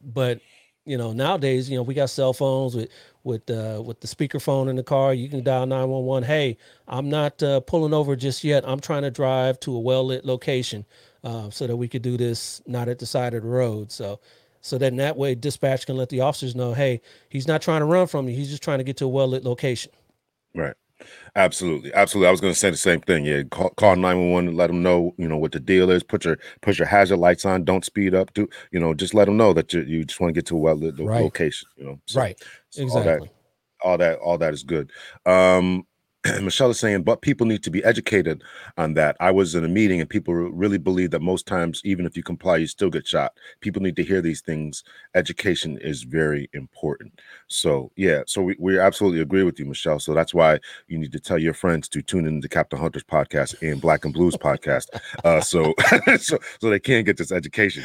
[0.02, 0.40] but
[0.86, 2.88] you know nowadays you know we got cell phones with
[3.24, 6.56] with uh with the speakerphone in the car you can dial 911 hey
[6.88, 10.86] i'm not uh, pulling over just yet i'm trying to drive to a well-lit location
[11.24, 14.20] uh, so that we could do this not at the side of the road so
[14.60, 17.86] so then that way dispatch can let the officers know hey he's not trying to
[17.86, 19.90] run from you he's just trying to get to a well-lit location
[20.54, 20.74] right.
[21.34, 22.28] Absolutely, absolutely.
[22.28, 23.24] I was going to say the same thing.
[23.24, 24.56] Yeah, call call nine one one.
[24.56, 26.02] Let them know, you know, what the deal is.
[26.02, 27.64] Put your put your hazard lights on.
[27.64, 28.32] Don't speed up.
[28.34, 28.94] Do you know?
[28.94, 30.98] Just let them know that you you just want to get to a well lit
[30.98, 31.22] Right.
[31.22, 31.68] location.
[31.76, 32.38] You know, So- right
[32.70, 33.30] so all that- exactly
[33.82, 34.90] all that all that is good
[35.26, 35.86] um
[36.42, 38.42] michelle is saying but people need to be educated
[38.76, 39.16] on that.
[39.20, 42.22] I was in a meeting and people really believe that most times even if you
[42.22, 43.32] comply you still get shot.
[43.60, 44.84] People need to hear these things.
[45.14, 47.20] Education is very important.
[47.48, 49.98] So yeah so we, we absolutely agree with you michelle.
[49.98, 53.04] So that's why you need to tell your friends to tune in to captain hunter's
[53.04, 54.88] podcast and black and blues podcast
[55.24, 55.74] uh so
[56.18, 57.84] so so they can get this education.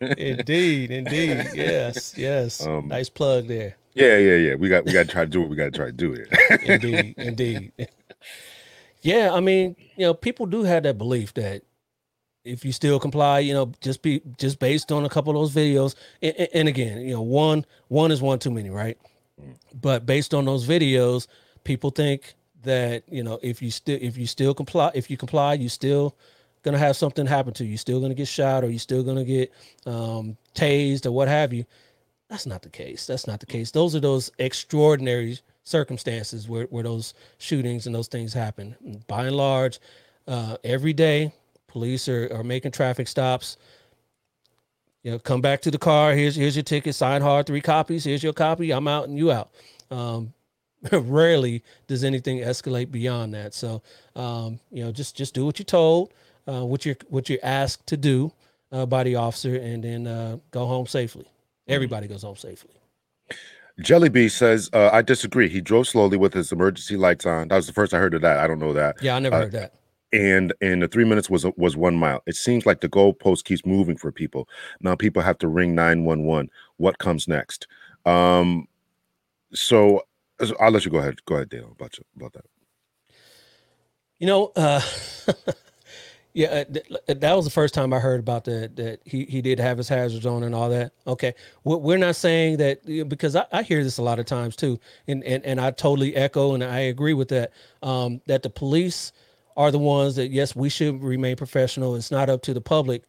[0.18, 1.48] Indeed indeed.
[1.54, 2.64] Yes yes.
[2.64, 5.42] Um, nice plug there yeah yeah yeah we got we got to try to do
[5.42, 5.48] it.
[5.48, 6.28] we got to try to do it.
[6.62, 7.72] indeed, indeed.
[9.02, 11.62] Yeah, I mean, you know, people do have that belief that
[12.44, 15.54] if you still comply, you know, just be just based on a couple of those
[15.64, 15.94] videos.
[16.22, 18.98] And, and- again, you know, one one is one too many, right?
[19.80, 21.26] But based on those videos,
[21.64, 25.54] people think that you know if you still if you still comply if you comply,
[25.54, 26.16] you still
[26.62, 27.70] gonna have something happen to you.
[27.70, 29.52] You're still gonna get shot or you're still gonna get
[29.86, 31.64] um, tased or what have you.
[32.28, 33.06] That's not the case.
[33.06, 33.70] That's not the case.
[33.70, 38.76] Those are those extraordinary circumstances where, where those shootings and those things happen.
[39.06, 39.78] By and large,
[40.26, 41.32] uh, every day,
[41.68, 43.56] police are, are making traffic stops.
[45.02, 46.14] You know, come back to the car.
[46.14, 46.94] Here's here's your ticket.
[46.94, 47.46] Sign hard.
[47.46, 48.04] Three copies.
[48.04, 48.70] Here's your copy.
[48.72, 49.50] I'm out and you out.
[49.90, 50.32] Um,
[50.92, 53.52] rarely does anything escalate beyond that.
[53.54, 53.82] So,
[54.16, 56.12] um, you know, just just do what you're told,
[56.48, 58.32] uh, what you're what you're asked to do
[58.72, 61.26] uh, by the officer, and then uh, go home safely.
[61.68, 62.74] Everybody goes home safely.
[63.80, 65.48] Jellybee says, uh, I disagree.
[65.48, 67.48] He drove slowly with his emergency lights on.
[67.48, 68.38] That was the first I heard of that.
[68.38, 68.96] I don't know that.
[69.02, 69.74] Yeah, I never Uh, heard that.
[70.12, 72.22] And and the three minutes was was one mile.
[72.26, 74.48] It seems like the goalpost keeps moving for people.
[74.80, 76.50] Now people have to ring 911.
[76.76, 77.66] What comes next?
[78.06, 78.68] Um
[79.52, 80.02] so
[80.44, 81.24] so I'll let you go ahead.
[81.24, 82.44] Go ahead, Dale, about you, about that.
[84.20, 84.80] You know, uh,
[86.34, 88.76] yeah, uh, uh, that was the first time I heard about that.
[88.76, 90.92] That he he did have his hazards on and all that.
[91.06, 94.56] Okay, We- we're not saying that because I, I hear this a lot of times
[94.56, 97.52] too, and and and I totally echo and I agree with that.
[97.82, 99.12] Um, that the police
[99.58, 101.96] are the ones that yes, we should remain professional.
[101.96, 103.04] It's not up to the public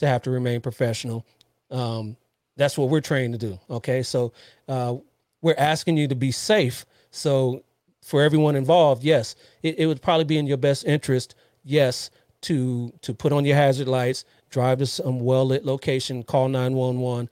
[0.00, 1.26] to have to remain professional.
[1.70, 2.16] Um,
[2.56, 3.60] that's what we're trained to do.
[3.70, 4.32] Okay, so
[4.68, 4.96] uh,
[5.42, 6.86] we're asking you to be safe.
[7.12, 7.64] So
[8.02, 12.10] for everyone involved, yes, it, it would probably be in your best interest, yes,
[12.46, 16.74] to to put on your hazard lights, drive to some well lit location, call nine
[16.74, 17.28] one one.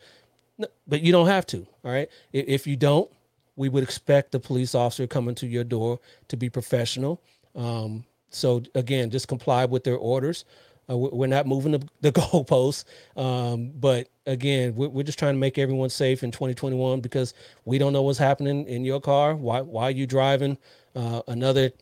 [0.86, 1.66] But you don't have to.
[1.84, 2.08] All right.
[2.32, 3.10] If you don't,
[3.56, 7.20] we would expect the police officer coming to your door to be professional.
[7.56, 10.44] Um, so again, just comply with their orders.
[10.90, 12.84] Uh, we- we're not moving the, the goalposts,
[13.16, 17.78] um, but again, we're, we're just trying to make everyone safe in 2021 because we
[17.78, 19.34] don't know what's happening in your car.
[19.34, 20.58] Why why are you driving
[20.94, 21.72] uh, another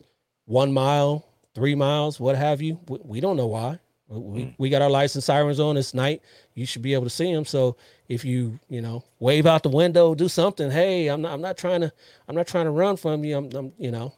[0.45, 2.79] one mile, three miles, what have you.
[2.87, 3.79] We, we don't know why.
[4.09, 4.55] We, Mm.
[4.59, 6.21] we got our license sirens on this night.
[6.53, 7.45] You should be able to see them.
[7.45, 7.77] So
[8.09, 10.69] if you you know wave out the window, do something.
[10.69, 11.91] Hey, I'm not I'm not trying to
[12.27, 13.37] I'm not trying to run from you.
[13.37, 14.13] I'm, I'm you know,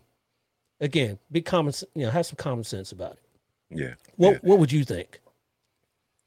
[0.81, 1.73] again, be common.
[1.93, 3.19] You know, have some common sense about it.
[3.69, 3.93] Yeah.
[4.17, 4.39] What yeah.
[4.41, 5.21] what would you think?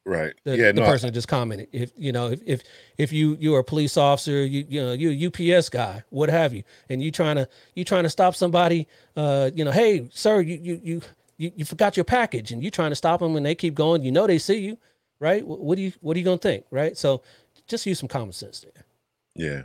[0.04, 0.32] Right.
[0.44, 0.72] The, yeah.
[0.72, 0.86] the No.
[0.86, 1.68] Person that just commented.
[1.72, 2.62] If you know, if if
[2.96, 6.54] if you you're a police officer, you you know you're a UPS guy, what have
[6.54, 10.40] you, and you trying to you trying to stop somebody, uh, you know, hey sir,
[10.40, 11.02] you you you
[11.36, 14.02] you, you forgot your package, and you trying to stop them, and they keep going.
[14.02, 14.78] You know they see you,
[15.20, 15.46] right?
[15.46, 16.96] What, what do you what are you gonna think, right?
[16.96, 17.22] So
[17.66, 18.84] just use some common sense there.
[19.34, 19.62] Yeah.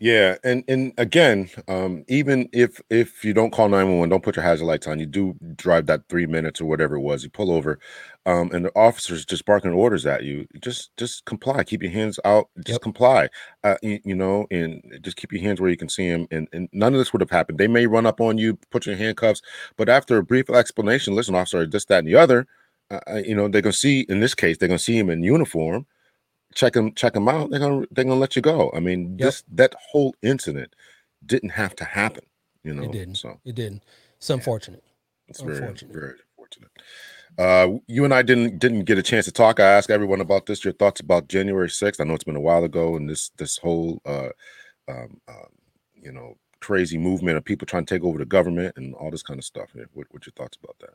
[0.00, 4.44] Yeah, and and again, um, even if if you don't call 911, don't put your
[4.44, 5.00] hazard lights on.
[5.00, 7.24] You do drive that three minutes or whatever it was.
[7.24, 7.80] You pull over,
[8.24, 10.46] um, and the officers just barking orders at you.
[10.62, 11.64] Just just comply.
[11.64, 12.48] Keep your hands out.
[12.58, 12.82] Just Yep.
[12.82, 13.28] comply.
[13.64, 16.28] Uh, you, you know, and just keep your hands where you can see them.
[16.30, 17.58] And and none of this would have happened.
[17.58, 19.42] They may run up on you, put you in handcuffs,
[19.76, 22.46] but after a brief explanation, listen, officer, this, that, and the other.
[22.90, 24.06] Uh, uh, you know, they're gonna see.
[24.08, 25.86] In this case, they're gonna see him in uniform
[26.58, 29.26] check them check them out they're gonna they're gonna let you go i mean Yep.
[29.26, 30.74] this that whole incident
[31.24, 32.24] didn't have to happen
[32.64, 33.14] you know It didn't.
[33.16, 33.82] so It didn't.
[34.18, 34.82] It's unfortunate.
[35.28, 35.92] it's very Unfortunate.
[35.92, 36.72] very unfortunate
[37.38, 40.46] uh you and i didn't didn't get a chance to talk i asked everyone about
[40.46, 43.30] this your thoughts about january 6th i know it's been a while ago and this
[43.38, 44.30] this whole uh
[44.88, 45.50] um, um
[45.94, 49.22] you know crazy movement of people trying to take over the government and all this
[49.22, 50.94] kind of stuff what, what's your thoughts about that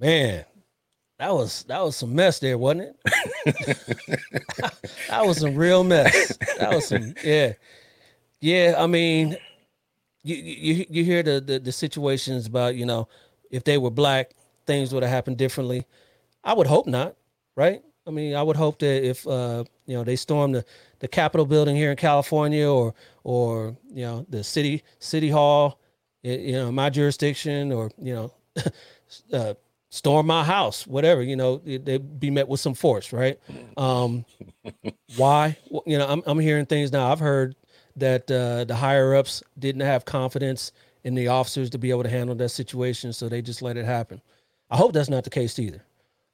[0.00, 0.44] Man,
[1.18, 3.78] that was that was some mess there, wasn't it?
[5.08, 6.36] that was some real mess.
[6.58, 7.54] That was some yeah,
[8.40, 8.74] yeah.
[8.78, 9.36] I mean,
[10.22, 13.08] you you you hear the, the the situations about you know
[13.50, 14.32] if they were black,
[14.66, 15.84] things would have happened differently.
[16.44, 17.16] I would hope not,
[17.56, 17.82] right?
[18.06, 20.64] I mean, I would hope that if uh, you know they stormed the
[21.00, 25.80] the Capitol building here in California or or you know the city city hall,
[26.22, 28.32] you know my jurisdiction or you know
[29.32, 29.54] uh,
[29.90, 33.38] storm my house, whatever, you know, they'd be met with some force, right?
[33.76, 34.24] Um,
[35.16, 35.56] why?
[35.70, 37.10] Well, You know, I'm, I'm hearing things now.
[37.10, 37.56] I've heard
[37.96, 40.72] that uh, the higher ups didn't have confidence
[41.04, 43.84] in the officers to be able to handle that situation, so they just let it
[43.86, 44.20] happen.
[44.70, 45.82] I hope that's not the case either.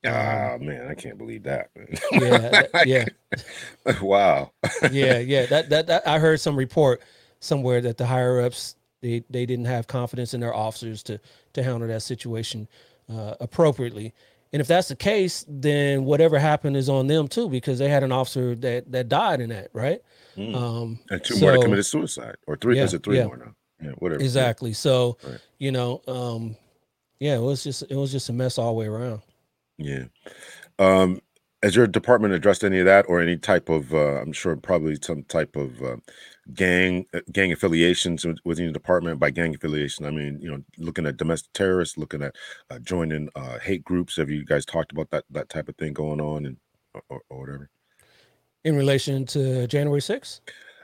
[0.07, 1.71] ah man i can't believe that.
[2.13, 2.39] Yeah,
[2.73, 3.05] that- yeah,
[4.03, 4.51] wow
[4.91, 5.47] yeah, yeah.
[5.47, 7.01] That, that that I heard some report
[7.41, 11.21] somewhere that the higher ups they they didn't have confidence in their officers to
[11.55, 12.69] to handle that situation
[13.09, 14.13] uh, appropriately.
[14.53, 18.05] And if that's the case, then whatever happened is on them too, because they had
[18.05, 20.01] an officer that that died in that, right?
[20.37, 20.55] Mm.
[20.55, 23.27] Um, and two more that committed suicide or three Yeah, is it three yeah.
[23.27, 24.27] more now yeah whatever Yeah.
[24.27, 24.73] exactly.
[24.73, 25.41] So Right.
[25.59, 26.57] you know, um,
[27.19, 29.23] yeah, it was just it was just a mess all the way around.
[29.77, 30.05] Yeah.
[30.79, 31.21] Um,
[31.65, 34.97] has your department addressed any of that or any type of, uh, I'm sure probably
[35.03, 35.97] some type of uh,
[36.53, 39.19] gang uh, gang affiliations within the department?
[39.19, 42.37] By gang affiliation, I mean, you know, looking at domestic terrorists, looking at
[42.71, 44.17] uh, joining uh, hate groups.
[44.17, 46.57] Have you guys talked about that that type of thing going on and
[47.09, 47.71] or, or whatever?
[48.65, 50.41] In relation to January 6th,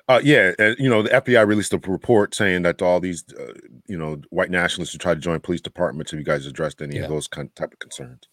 [0.08, 3.52] Uh, yeah, uh, you know, the FBI released a report saying that all these, uh,
[3.86, 6.10] you know, white nationalists who try to join police departments.
[6.10, 7.02] Have you guys addressed any Yeah.
[7.02, 8.29] of those kind type of concerns?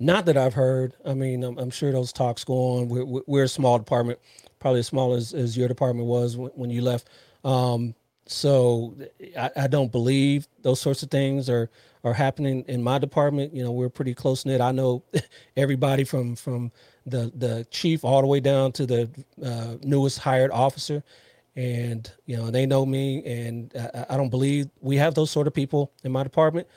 [0.00, 0.94] Not that I've heard.
[1.04, 2.88] I mean, I'm, I'm sure those talks go on.
[2.88, 4.18] We're, we're- a small department,
[4.58, 7.08] probably as small as, as your department was when, when you left.
[7.44, 7.94] Um,
[8.26, 8.96] so
[9.38, 11.70] I, I don't believe those sorts of things are
[12.04, 13.54] are happening in my department.
[13.54, 14.62] You know, we're pretty close knit.
[14.62, 15.04] I know
[15.56, 16.72] everybody from from
[17.06, 19.10] the the chief all the way down to the
[19.44, 21.02] uh, newest hired officer,
[21.56, 23.24] and you know they know me.
[23.26, 26.68] And I, I don't believe we have those sort of people in my department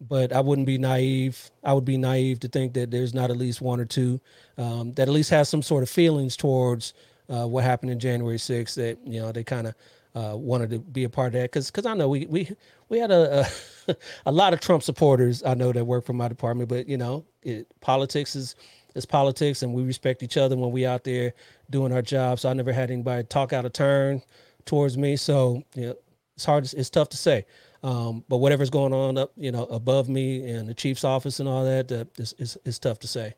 [0.00, 1.50] but I wouldn't be naive.
[1.62, 4.20] I would be naive to think that there's not at least one or two
[4.58, 6.94] um, that at least has some sort of feelings towards
[7.28, 8.74] uh, what happened in January 6th.
[8.74, 9.74] That you know they kind of
[10.14, 12.56] uh, wanted to be a part of that because because I know we we
[12.88, 13.46] we had a,
[13.88, 16.96] a a lot of Trump supporters I know that work for my department, but you
[16.96, 18.56] know it, politics is
[18.94, 21.34] is politics, and we respect each other when we out there
[21.70, 22.40] doing our job.
[22.40, 24.22] So I never had anybody talk out of turn
[24.64, 25.16] towards me.
[25.16, 25.94] So you know
[26.36, 26.72] it's hard.
[26.72, 27.44] It's tough to say.
[27.82, 31.48] Um, but whatever's going on up, you know, above me and the chief's office and
[31.48, 33.34] all that, uh, is, is, is tough to say.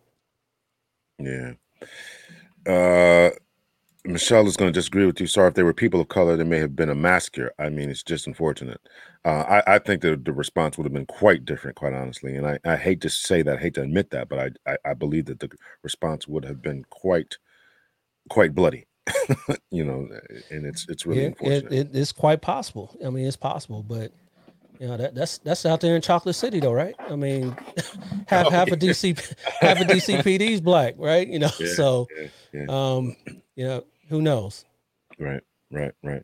[1.19, 1.53] Yeah.
[2.67, 3.31] Uh,
[4.05, 5.29] Michelle is going to disagree with you.
[5.29, 7.53] Sorry if they were people of color, there may have been a massacre.
[7.59, 8.81] I mean, it's just unfortunate.
[9.25, 12.35] Uh, I, I think that the response would have been quite different, quite honestly.
[12.35, 14.77] And I, I hate to say that, I hate to admit that, but I, I,
[14.91, 15.51] I believe that the
[15.85, 17.39] response would have been quite,
[18.29, 18.87] quite bloody.
[19.71, 20.09] you know,
[20.51, 21.73] and it's it's really yeah, unfortunate.
[21.73, 22.97] it, it, it's quite possible.
[23.05, 24.13] I mean, it's possible, but
[24.89, 26.95] know that that's that's out there in Chocolate City, though, right?
[26.99, 27.57] I mean,
[28.27, 28.75] half Oh, half yeah.
[28.75, 31.27] a DC half a DCPD's black, right?
[31.27, 32.67] You know, Yeah, so yeah, yeah.
[32.69, 33.17] um,
[33.55, 34.65] you know, who knows?
[35.19, 36.23] Right, right, right.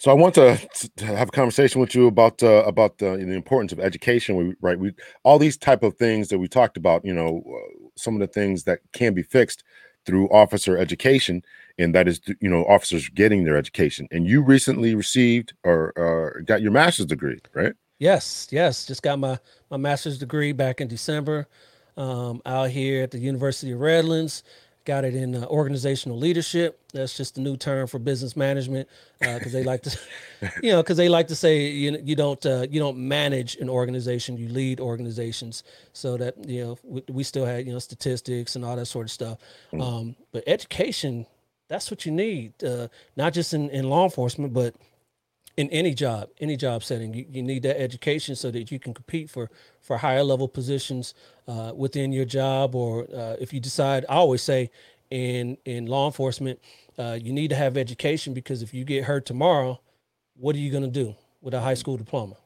[0.00, 0.56] So I want to,
[0.96, 4.36] to have a conversation with you about uh, about the, the importance of education.
[4.36, 4.92] We right, we
[5.24, 7.04] all these type of things that we talked about.
[7.04, 9.64] You know, uh, some of the things that can be fixed
[10.06, 11.42] through officer education,
[11.78, 14.08] and that is you know officers getting their education.
[14.10, 17.72] And you recently received or uh, got your master's degree, right?
[17.98, 18.86] Yes, yes.
[18.86, 19.38] Just got my
[19.70, 21.46] my master's degree back in December
[21.96, 24.42] um, out here at the University of Redlands.
[24.84, 26.80] Got it in uh, organizational leadership.
[26.94, 28.88] That's just a new term for business management
[29.18, 29.98] because uh, they like to,
[30.62, 33.68] you know, because they like to say you you don't uh, you don't manage an
[33.68, 35.62] organization, you lead organizations.
[35.92, 39.06] So that you know we, we still had you know statistics and all that sort
[39.06, 39.38] of stuff.
[39.74, 39.82] Mm.
[39.82, 41.26] Um, but education,
[41.68, 44.74] that's what you need, uh, not just in, in law enforcement, but
[45.58, 48.94] in any job, any job setting, you, you need that education so that you can
[48.94, 49.50] compete for
[49.80, 51.14] for higher level positions
[51.48, 52.76] uh, within your job.
[52.76, 54.70] Or uh, if you decide, I always say,
[55.10, 56.60] in in law enforcement,
[56.96, 59.80] uh, you need to have education because if you get hurt tomorrow,
[60.36, 62.36] what are you going to do with a high school diploma?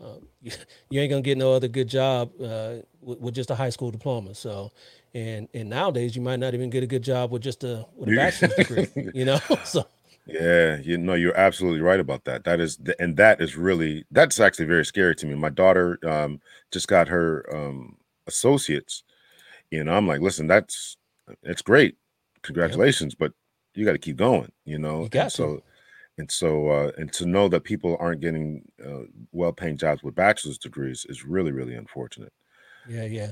[0.00, 0.52] Uh, you,
[0.90, 3.90] you, ain't gonna get no other good job uh, with, with, just a high school
[3.90, 4.34] diploma.
[4.34, 4.70] So,
[5.14, 8.10] and and nowadays you might not even get a good job with just a with
[8.10, 8.88] a bachelor's degree.
[9.14, 9.86] You know, so
[10.26, 12.44] yeah, you know, you're absolutely right about that.
[12.44, 15.34] That is, the, and that is really that's actually very scary to me.
[15.34, 17.96] My daughter um, just got her um,
[18.26, 19.04] associates.
[19.70, 20.96] You know, I'm like, listen, that's
[21.42, 21.96] it's great,
[22.42, 23.18] congratulations, yep.
[23.18, 23.32] but
[23.74, 24.50] you got to keep going.
[24.64, 25.62] You know, you got and so
[26.16, 30.58] and so uh, and to know that people aren't getting uh, well-paying jobs with bachelor's
[30.58, 32.32] degrees is really really unfortunate.
[32.88, 33.30] Yeah, yeah.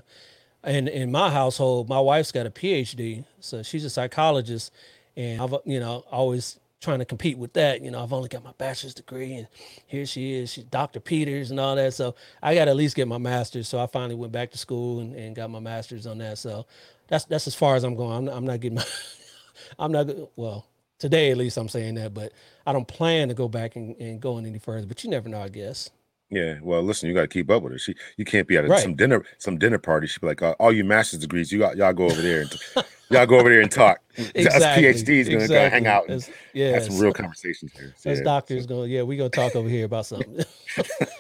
[0.65, 4.73] And in my household, my wife's got a PhD, so she's a psychologist,
[5.17, 7.81] and I've you know always trying to compete with that.
[7.81, 9.49] You know, I've only got my bachelor's degree, and
[9.87, 11.01] here she is, she's Dr.
[11.01, 11.95] Peters and all that.
[11.95, 13.69] So I got to at least get my master's.
[13.69, 16.39] So I finally went back to school and, and got my master's on that.
[16.39, 16.67] So
[17.09, 18.29] that's that's as far as I'm going.
[18.29, 18.85] I'm, I'm not getting my,
[19.79, 20.67] I'm not well
[20.99, 21.57] today at least.
[21.57, 22.33] I'm saying that, but
[22.67, 24.87] I don't plan to go back and, and going any further.
[24.87, 25.91] But you never know, I guess.
[26.33, 27.79] Yeah, well, listen, you got to keep up with her.
[27.79, 28.81] She, you can't be at a, right.
[28.81, 30.07] some dinner, some dinner party.
[30.07, 32.87] She'd be like, uh, "All you master's degrees, you got, y'all go over there and
[33.11, 33.99] y'all go over there and talk."
[34.35, 34.87] Exactly.
[34.89, 35.71] Us PhDs gonna, exactly.
[35.71, 37.95] hang out and yeah, have some real conversations here.
[38.05, 38.69] As yeah, doctors, so.
[38.69, 40.37] go, yeah, we gonna talk over here about something.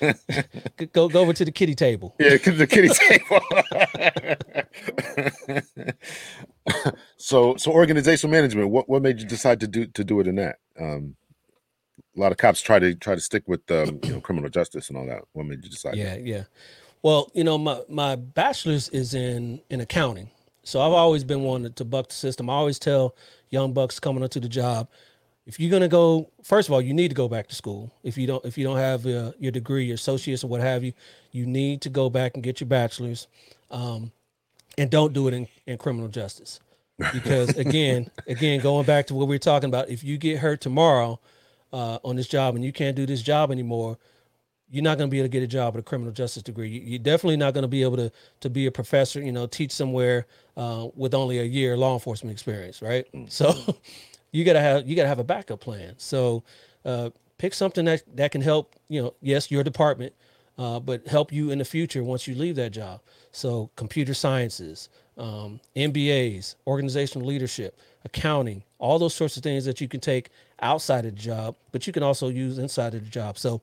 [0.93, 2.15] go, go over to the kitty table.
[2.21, 3.41] Yeah, the kitty table.
[7.17, 8.69] so, so organizational management.
[8.69, 10.59] What, what made you decide to do to do it in that?
[10.79, 11.17] Um,
[12.17, 14.89] a lot of cops try to try to stick with um, you know criminal justice
[14.89, 15.23] and all that.
[15.33, 15.97] What made you decide?
[15.97, 16.27] Yeah, that?
[16.27, 16.45] yeah.
[17.03, 20.31] Well, you know, my my bachelor's is in in accounting,
[20.63, 22.51] so I've always been one to buck the system.
[22.51, 23.17] I always tell
[23.51, 24.89] young bucks coming onto the job,
[25.47, 27.93] if you're gonna go, first of all, you need to go back to school.
[28.03, 30.85] If you don't, if you don't have uh, your degree, your associates, or what have
[30.85, 30.93] you,
[31.33, 33.27] you need to go back and get your bachelor's,
[33.71, 34.13] um,
[34.79, 36.61] and don't do it in, in criminal justice,
[37.13, 40.61] because again, again, going back to what we are talking about, if you get hurt
[40.61, 41.19] tomorrow
[41.73, 43.99] uh, on this job and you can't do this job anymore,
[44.71, 46.69] you're not going to be able to get a job with a criminal justice degree.
[46.69, 49.71] You're definitely not going to be able to to be a professor, you know, teach
[49.71, 53.07] somewhere uh, with only a year law enforcement experience, right?
[53.13, 53.29] Mm-hmm.
[53.29, 53.77] So
[54.33, 55.95] you gotta have you gotta have a backup plan.
[55.99, 56.43] So
[56.85, 60.15] uh, pick something that that can help, you know, yes, your department,
[60.57, 63.01] uh, but help you in the future once you leave that job.
[63.31, 69.89] So computer sciences, um, MBAs, organizational leadership, accounting, all those sorts of things that you
[69.89, 70.31] can take
[70.63, 73.39] outside of the job, but you can also use inside of the job.
[73.39, 73.61] So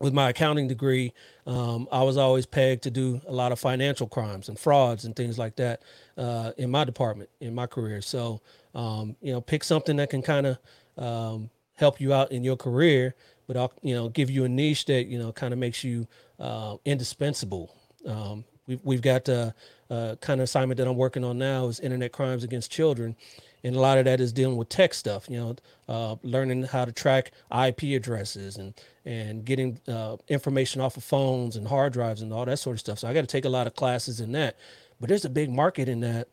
[0.00, 1.12] with my accounting degree,
[1.46, 5.14] um, I was always pegged to do a lot of financial crimes and frauds and
[5.14, 5.82] things like that
[6.16, 8.00] uh, in my department, in my career.
[8.00, 8.40] So,
[8.74, 10.58] um, you know, pick something that can kind of
[10.96, 13.14] um, help you out in your career,
[13.46, 16.06] but I'll, you know, give you a niche that, you know, kind of makes you
[16.38, 17.74] uh, indispensable.
[18.06, 19.54] Um, we've, we've got a,
[19.90, 23.16] a kind of assignment that I'm working on now is internet crimes against children
[23.62, 25.56] and a lot of that is dealing with tech stuff you know
[25.88, 27.32] uh, learning how to track
[27.66, 32.44] ip addresses and and getting uh, information off of phones and hard drives and all
[32.44, 32.98] that sort of stuff.
[32.98, 34.56] So i got to take a lot of classes in that.
[35.00, 36.28] But there's a big market in that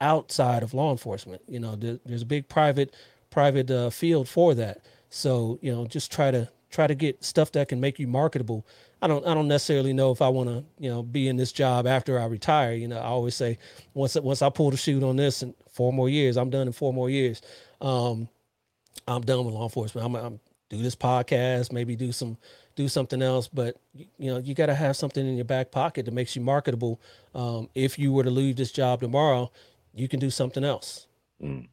[0.00, 2.92] outside of law enforcement you know there, there's a big private
[3.30, 4.82] private uh, field for that.
[5.10, 8.66] So you know just try to try to get stuff that can make you marketable
[9.02, 11.52] I don't I don't necessarily know if I want to you know be in this
[11.52, 12.72] job after I retire.
[12.74, 13.58] You know, I always say
[13.94, 16.72] once once I pull the chute on this and four more years, I'm done in
[16.72, 17.42] four more years.
[17.80, 18.28] Um,
[19.08, 20.06] I'm done with law enforcement.
[20.06, 20.40] I'm, I'm
[20.70, 22.38] do this podcast, maybe do some
[22.76, 26.06] do something else, but you know you got to have something in your back pocket
[26.06, 27.00] that makes you marketable.
[27.34, 29.50] Um, if you were to leave this job tomorrow,
[29.94, 31.08] you can do something else.
[31.42, 31.68] Mm.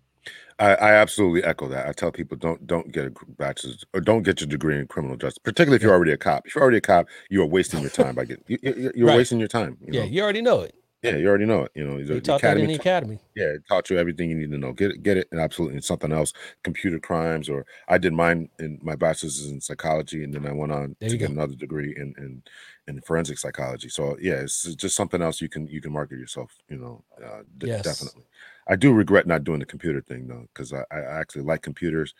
[0.59, 1.87] I, I, absolutely echo that.
[1.87, 5.15] I tell people don't don't get a bachelor's or don't get your degree in criminal
[5.15, 6.45] justice, particularly if you're already a cop.
[6.45, 9.17] If you're already a cop, you are wasting your time by getting you, are right.
[9.17, 9.77] wasting your time.
[9.81, 10.07] You yeah, know?
[10.07, 10.75] you already know it.
[11.01, 11.71] Yeah, you already know it.
[11.75, 13.19] You know, the taught that in academy the academy.
[13.33, 14.73] yeah, it taught you everything you need to know.
[14.73, 16.33] Get it, get it, and absolutely and something else.
[16.63, 20.51] Computer crimes, or I did mine in my bachelor's is in psychology, and then I
[20.51, 21.35] went on There to get go.
[21.35, 22.43] another degree in in
[22.87, 23.87] in forensic psychology.
[23.87, 26.57] So yeah, it's just something else you can you can market yourself.
[26.67, 27.83] You know, uh, d- Yes.
[27.83, 28.25] definitely.
[28.69, 32.13] I do regret not doing the computer thing though, because I, I actually like computers,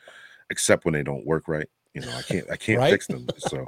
[0.49, 1.67] except when they don't work right.
[1.93, 2.91] You know, I can't I can't Right?
[2.91, 3.27] fix them.
[3.37, 3.65] So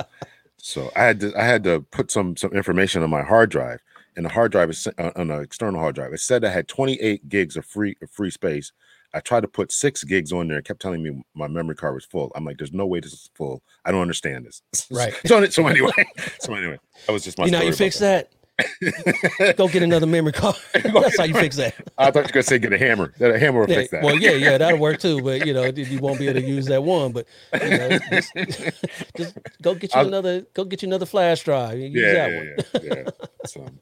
[0.58, 3.80] so I had to I had to put some some information on my hard drive,
[4.16, 6.14] and the hard drive is uh, on an external hard drive.
[6.14, 8.72] It said I had 28 gigs of free of free space.
[9.14, 10.60] I tried to put six gigs on there.
[10.60, 12.32] It kept telling me my memory card was full.
[12.34, 13.62] I'm like, there's no way this is full.
[13.84, 14.62] I don't understand this.
[14.92, 15.14] Right.
[15.26, 15.92] so so anyway,
[16.40, 17.46] so anyway, that was just my.
[17.46, 18.30] you know you fix that?
[18.32, 18.41] that.
[19.56, 20.56] Go get another memory card.
[20.74, 21.76] That's how you fix that.
[21.98, 23.14] I thought you were gonna say get a hammer.
[23.20, 24.04] That a hammer will Yeah, fix that.
[24.04, 25.22] well, yeah, yeah, that'll work too.
[25.22, 27.12] But you know, you won't be able to use that one.
[27.12, 27.28] But
[27.62, 28.34] you know, just,
[29.18, 30.42] just go get you I'll- another.
[30.54, 31.78] Go get you another flash drive.
[31.80, 32.48] Use yeah, that yeah, one.
[32.84, 33.28] yeah, yeah.
[33.46, 33.80] So, um,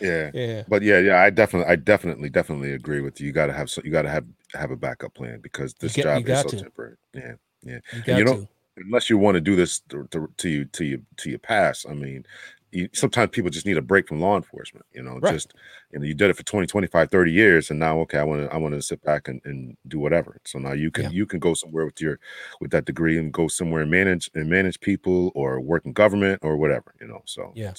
[0.00, 0.30] yeah.
[0.32, 0.62] Yeah.
[0.68, 3.26] But yeah, yeah, I definitely, I definitely, definitely agree with you.
[3.26, 4.24] You got to have, so you got to have
[4.54, 6.56] have a backup plan because this get- job is so to.
[6.62, 6.96] temporary.
[7.14, 7.78] Yeah, yeah.
[8.06, 8.48] You you know- to.
[8.80, 11.84] Unless you want to do this to, to, to you to you to your pass.
[11.84, 12.24] I mean,
[12.70, 14.84] you, sometimes people just need a break from law enforcement.
[14.92, 15.32] You know, Right.
[15.32, 15.54] just
[15.92, 18.42] you know, you did it for 20, 25, 30 years, and now okay, I want
[18.48, 20.38] to I want to sit back and, and do whatever.
[20.44, 21.10] So now you can Yeah.
[21.10, 22.18] you can go somewhere with your
[22.60, 26.40] with that degree and go somewhere and manage and manage people or work in government
[26.42, 26.94] or whatever.
[27.00, 27.72] You know, so Yeah.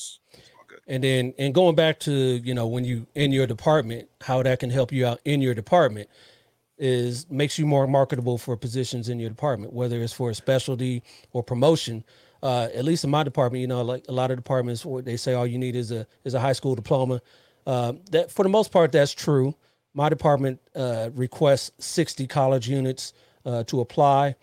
[0.57, 0.79] all good.
[0.87, 4.59] And then and going back to you know when you in your department, how that
[4.59, 6.09] can help you out in your department
[6.77, 11.03] is makes you more marketable for positions in your department, whether it's for a specialty
[11.33, 12.03] or promotion.
[12.41, 15.33] Uh, at least in my department, you know, like a lot of departments, they say
[15.33, 17.21] all you need is a is a high school diploma.
[17.67, 19.53] Uh, that for the most part, that's true.
[19.93, 23.13] My department uh, requests 60 college units
[23.45, 24.35] uh, to apply.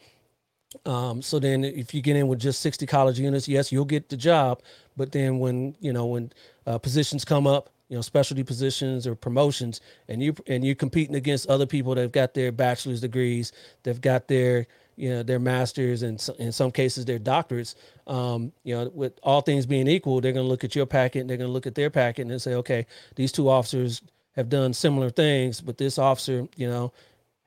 [0.84, 4.08] Um, so then if you get in with just 60 college units, yes, you'll get
[4.08, 4.62] the job.
[4.96, 6.32] But then when, you know, when
[6.66, 11.14] uh, positions come up, you know, specialty positions or promotions and you, and you're competing
[11.14, 13.52] against other people that've got their bachelor's degrees,
[13.84, 14.66] they've got their,
[14.96, 17.74] you know, their masters and in some cases their doctorates,
[18.06, 21.20] um, you know, with all things being equal, they're going to look at your packet
[21.20, 24.02] and they're going to look at their packet and say, okay, these two officers
[24.34, 26.92] have done similar things, but this officer, you know,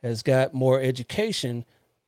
[0.04, 1.66] has got more education.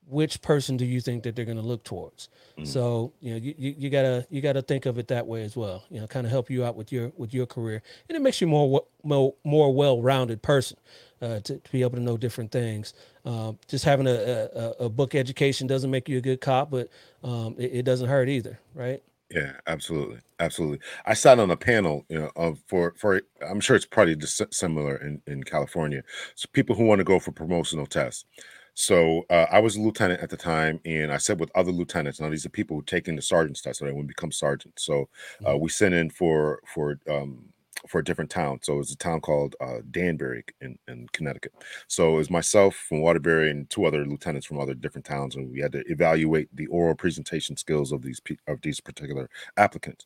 [0.07, 2.29] Which person do you think that they're going to look towards?
[2.63, 5.55] So you know you, you, you gotta you gotta think of it that way as
[5.55, 7.81] well you know kind of help you out with your with your career.
[8.07, 10.77] And it makes you more more, more well-rounded person
[11.21, 12.93] uh, to, to be able to know different things
[13.25, 16.89] um, just having a, a, a- book education doesn't make you a good cop but
[17.23, 20.79] um, it, it doesn't hurt either right Yeah, absolutely, absolutely.
[21.05, 24.41] I sat on a panel, you know, of for for I'm sure it's probably just
[24.53, 26.03] similar in in California.
[26.35, 28.25] So people who want to go for promotional tests.
[28.73, 32.19] So uh, I was a lieutenant at the time, and I said with other lieutenants.
[32.19, 34.83] Now these are people who taking the sergeant's test, so they to become sergeants.
[34.83, 35.07] So
[35.47, 35.57] uh, Mhm.
[35.57, 37.53] we sent in for for um
[37.87, 38.59] for a different town.
[38.63, 41.53] So it was a town called uh, Danbury in, in Connecticut.
[41.87, 45.51] So it was myself from Waterbury and two other lieutenants from other different towns, and
[45.51, 50.05] we had to evaluate the oral presentation skills of these of these particular applicants.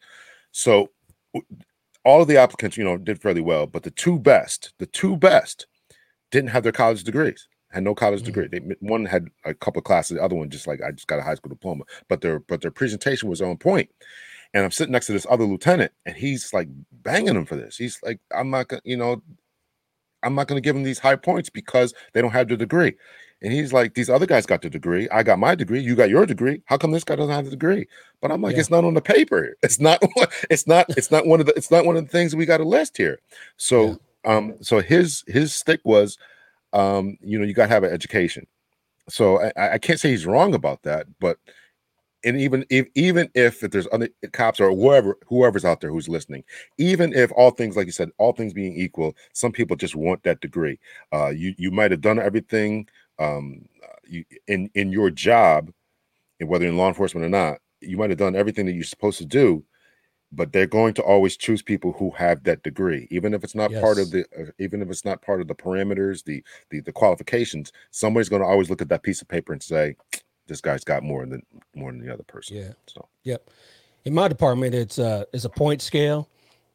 [0.52, 0.90] So
[2.04, 5.18] all of the applicants, you know, did fairly well, but the two best, the two
[5.18, 5.68] best,
[6.32, 7.48] didn't have their college degrees.
[7.72, 8.26] Had no college Mhm.
[8.26, 8.48] degree.
[8.48, 10.16] They, one had a couple of classes.
[10.18, 11.84] The other one just like I just got a high school diploma.
[12.08, 13.90] But their but their presentation was on point.
[14.56, 16.70] And I'm sitting next to this other lieutenant, and he's like
[17.04, 17.76] banging him for this.
[17.76, 19.22] He's like, I'm not gonna, you know,
[20.24, 22.96] I'm not gonna give them these high points because they don't have the degree.
[23.42, 25.10] And he's like, these other guys got the degree.
[25.10, 25.82] I got my degree.
[25.82, 26.62] You got your degree.
[26.68, 27.86] How come this guy doesn't have the degree?
[28.22, 28.62] But I'm like, Yeah.
[28.62, 29.56] it's not on the paper.
[29.62, 30.02] It's not.
[30.50, 30.86] It's not.
[30.98, 31.54] It's not one of the.
[31.58, 33.20] It's not one of the things we got to list here.
[33.58, 36.18] So, um, so his his stick was,
[36.72, 38.48] um, you know, you got to have an education.
[39.10, 41.38] So I, I can't say he's wrong about that, but
[42.26, 46.10] and even if even if, if there's other cops or whoever whoever's out there who's
[46.10, 46.44] listening,
[46.78, 50.24] even if all things like you said, all things being equal, some people just want
[50.24, 50.80] that degree.
[51.14, 52.88] Uh, you you might have done everything
[53.20, 55.72] um, uh, you in in your job,
[56.40, 59.20] and whether in law enforcement or not, you might have done everything that you're supposed
[59.20, 59.64] to do,
[60.32, 63.72] but they're going to always choose people who have that degree, even if it's not
[63.82, 66.92] part of the uh, even if it's not part of the parameters, the the the
[66.92, 67.72] qualifications.
[67.92, 69.96] Somebody's going to always look at that piece of paper and say,
[70.48, 71.42] "This guy's got more than
[71.76, 72.74] more than the other person." Yeah.
[72.88, 73.50] So Yep.
[74.06, 76.30] In my department, it's uh it's a point scale.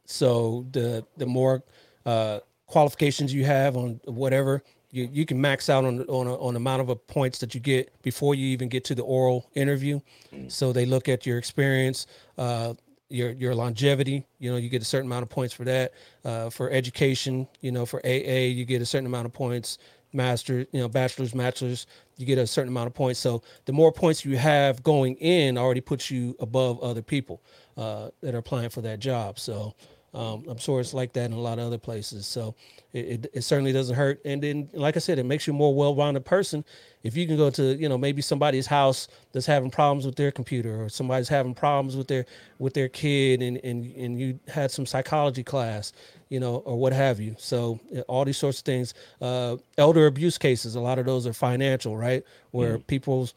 [0.05, 1.63] So the the more
[2.05, 6.53] uh qualifications you have on whatever, you, you can max out on on a, on
[6.53, 9.99] the amount of points that you get before you even get to the oral interview.
[10.47, 12.07] So they look at your experience,
[12.37, 12.73] uh
[13.09, 15.93] your your longevity, you know, you get a certain amount of points for that.
[16.25, 19.77] Uh for education, you know, for AA, you get a certain amount of points
[20.13, 21.87] master, you know, bachelor's, bachelor's,
[22.17, 23.19] you get a certain amount of points.
[23.19, 27.41] So the more points you have going in already puts you above other people
[27.77, 29.39] uh, that are applying for that job.
[29.39, 29.73] So
[30.13, 32.27] Um, I'm sure it's like that in a lot of other places.
[32.27, 32.55] So
[32.93, 34.19] it, it, it certainly doesn't hurt.
[34.25, 36.65] And then, like I said, it makes you a more well-rounded person
[37.03, 40.31] if you can go to you know maybe somebody's house that's having problems with their
[40.31, 42.25] computer or somebody's having problems with their
[42.59, 45.93] with their kid and and, and you had some psychology class
[46.29, 50.37] you know or what have you so all these sorts of things uh, elder abuse
[50.37, 52.87] cases a lot of those are financial right where mm.
[52.87, 53.33] people's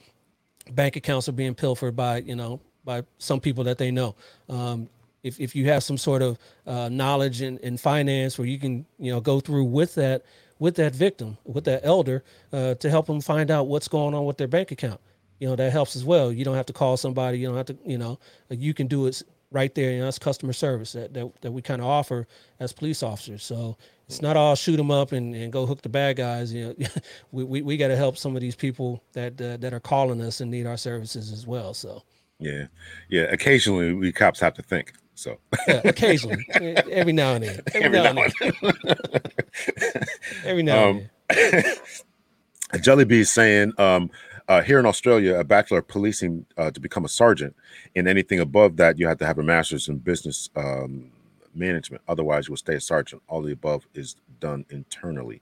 [0.72, 4.14] bank accounts are being pilfered by you know by some people that they know
[4.48, 4.88] um,
[5.24, 8.86] if, if you have some sort of uh, knowledge in, in finance where you can
[8.98, 10.22] you know go through with that
[10.60, 12.22] with that victim with that elder
[12.52, 15.00] uh, to help them find out what's going on with their bank account.
[15.40, 16.30] You know that helps as well.
[16.30, 17.38] You don't have to call somebody.
[17.38, 18.20] You don't have to you know
[18.50, 21.86] you can do it right there that's customer service that, that, that we kind of
[21.86, 22.26] offer
[22.58, 23.44] as police officers.
[23.44, 23.76] So
[24.08, 26.86] it's not all shoot them up and, and go hook the bad guys you know.
[27.32, 30.20] We, we, we got to help some of these people that uh, that are calling
[30.20, 32.02] us and need our services as well so.
[32.38, 32.66] Yeah.
[33.08, 35.38] Yeah occasionally we cops have to think so
[35.68, 36.46] yeah, occasionally,
[36.90, 40.04] every now and then, every, every now, now, and then,
[40.44, 41.74] every now um, and then.
[42.80, 44.10] Jelly Bee saying, um,
[44.48, 47.54] uh, here in Australia, a bachelor of policing uh, to become a sergeant,
[47.94, 51.10] and anything above that, you have to have a master's in business um,
[51.54, 52.02] management.
[52.08, 53.22] Otherwise, you will stay a sergeant.
[53.28, 55.40] All the above is done internally.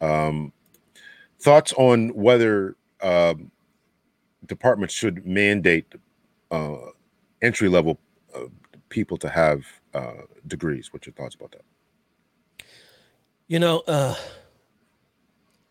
[0.00, 0.52] Um,
[1.38, 3.50] thoughts on whether um,
[4.46, 5.86] departments should mandate
[6.50, 6.76] uh,
[7.40, 7.98] entry level
[8.34, 8.46] uh,
[8.90, 9.64] people to have
[9.94, 10.92] uh, degrees.
[10.92, 11.62] What's your thoughts about that?
[13.48, 14.14] You know, uh,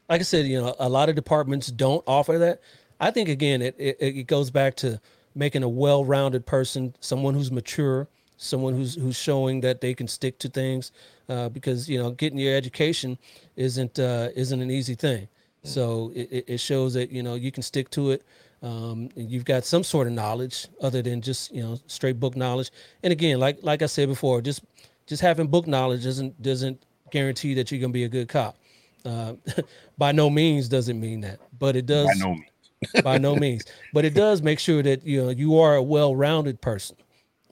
[0.09, 2.61] like I said, you know, a lot of departments don't offer that.
[2.99, 4.99] I think again, it it, it goes back to
[5.35, 8.07] making a well-rounded person, someone who's mature,
[8.37, 10.91] someone who's who's showing that they can stick to things.
[11.29, 13.17] Uh, because you know, getting your education
[13.55, 15.27] isn't uh, isn't an easy thing.
[15.63, 15.69] Mm.
[15.69, 18.23] So it, it shows that you know you can stick to it
[18.61, 22.71] um, you've got some sort of knowledge other than just you know straight book knowledge.
[23.03, 24.63] And again, like like I said before, just
[25.05, 28.57] just having book knowledge doesn't doesn't guarantee that you're gonna be a good cop.
[29.05, 29.33] Uh,
[29.97, 32.07] by no means does it mean that, but it does.
[32.07, 32.45] By no means.
[33.03, 36.61] by no means, but it does make sure that you know you are a well-rounded
[36.61, 36.95] person.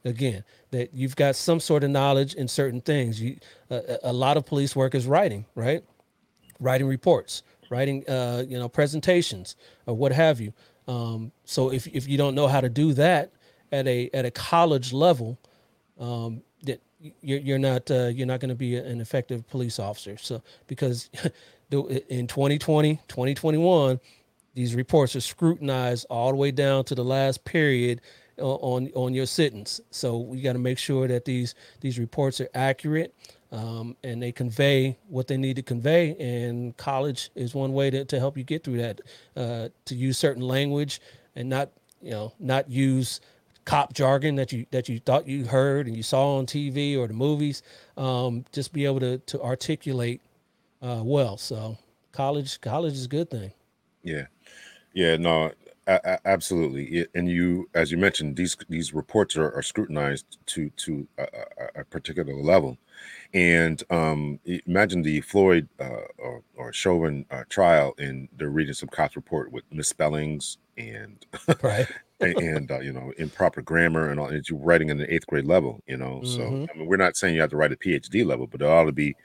[0.05, 3.22] Again, that you've got some sort of knowledge in certain things.
[3.22, 3.38] You,
[3.70, 5.84] uh, a lot of police work is writing, right?
[6.62, 10.53] Writing reports, writing, uh, you know, presentations or what have you.
[10.88, 13.31] Um, so if if you don't know how to do that
[13.71, 15.38] at a at a college level,
[15.99, 16.81] um, that
[17.21, 20.17] you're you're not uh, you're not going to be an effective police officer.
[20.17, 21.09] So because
[21.71, 23.99] in 2020, 2021,
[24.53, 28.01] these reports are scrutinized all the way down to the last period
[28.38, 29.81] on on your sentence.
[29.91, 33.13] So we got to make sure that these these reports are accurate
[33.51, 36.15] um, and they convey what they need to convey.
[36.19, 39.01] And college is one way to, to help you get through that.
[39.35, 40.99] Uh, to use certain language
[41.35, 41.69] and not
[42.01, 43.21] you know not use
[43.65, 47.07] cop jargon that you that you thought you heard and you saw on TV or
[47.07, 47.61] the movies.
[47.95, 50.21] Um, just be able to to articulate
[50.81, 51.37] uh, well.
[51.37, 51.77] So
[52.11, 53.51] college college is a good thing.
[54.03, 54.27] Yeah,
[54.93, 55.17] yeah.
[55.17, 55.51] No,
[55.88, 61.27] absolutely and you as you mentioned these these reports are, are scrutinized to to a,
[61.77, 62.77] a, particular level
[63.33, 68.89] and um, imagine the floyd uh, or, or chauvin uh, trial and they're reading some
[68.89, 71.25] cops report with misspellings and
[71.63, 71.88] right
[72.19, 75.45] and uh, you know improper grammar and all and you're writing in the eighth grade
[75.45, 76.35] level you know mm-hmm.
[76.35, 78.67] so i mean we're not saying you have to write a phd level but it
[78.67, 79.15] ought to be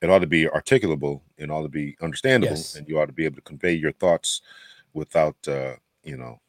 [0.00, 2.76] it ought to be articulable and ought to be understandable yes.
[2.76, 4.40] and you ought to be able to convey your thoughts
[4.94, 5.74] without uh
[6.06, 6.40] you know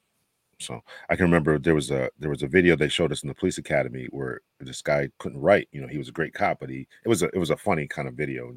[0.59, 3.29] so I can remember there was a there was a video they showed us in
[3.29, 5.67] the police academy where this guy couldn't write.
[5.71, 7.57] You know, he was a great cop, but he it was a it was a
[7.57, 8.51] funny kind of video,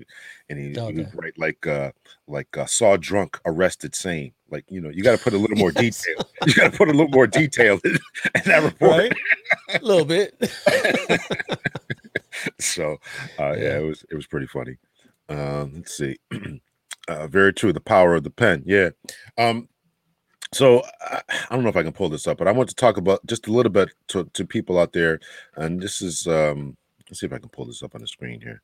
[0.48, 0.94] and he, okay.
[0.94, 1.92] he would write like uh
[2.26, 4.32] like uh, saw drunk, arrested, sane.
[4.50, 6.02] Like you know, you got to put a little more yes.
[6.02, 6.26] detail.
[6.46, 7.98] You got to put a little more detail in,
[8.34, 8.92] in that report.
[8.92, 9.12] Right?
[9.74, 10.34] A little bit.
[12.58, 12.92] so
[13.38, 13.56] uh, yeah.
[13.56, 14.78] yeah, it was it was pretty funny.
[15.28, 16.18] Um, let's see.
[17.08, 17.72] Uh, very true.
[17.72, 18.62] The power of the pen.
[18.64, 18.90] Yeah.
[19.36, 19.68] Um,
[20.52, 22.74] so I, I don't know if I can pull this up, but I want to
[22.74, 25.20] talk about just a little bit to, to people out there.
[25.56, 26.76] And this is um
[27.08, 28.62] let's see if I can pull this up on the screen here.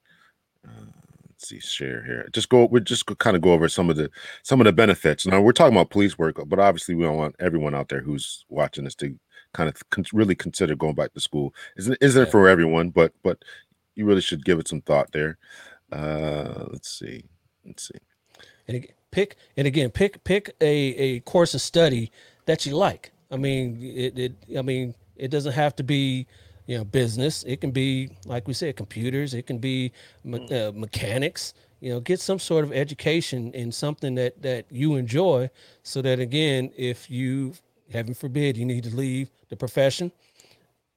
[0.66, 0.86] Uh,
[1.28, 2.28] let's see, share here.
[2.32, 2.66] Just go.
[2.66, 4.10] We're just kind of go over some of the
[4.42, 5.26] some of the benefits.
[5.26, 8.44] Now we're talking about police work, but obviously we don't want everyone out there who's
[8.48, 9.16] watching this to
[9.52, 11.54] kind of con- really consider going back to school.
[11.76, 12.28] Isn't isn't yeah.
[12.28, 12.90] it for everyone?
[12.90, 13.42] But but
[13.94, 15.38] you really should give it some thought there.
[15.92, 17.24] Uh, let's see.
[17.64, 17.98] Let's see.
[18.68, 22.10] And again, pick and again pick pick a, a course of study
[22.46, 23.12] that you like.
[23.30, 26.26] I mean, it, it I mean, it doesn't have to be
[26.66, 27.44] you know business.
[27.44, 29.34] It can be like we said, computers.
[29.34, 29.92] It can be
[30.24, 31.54] me- uh, mechanics.
[31.80, 35.50] You know, get some sort of education in something that that you enjoy,
[35.82, 37.54] so that again, if you
[37.92, 40.10] heaven forbid you need to leave the profession,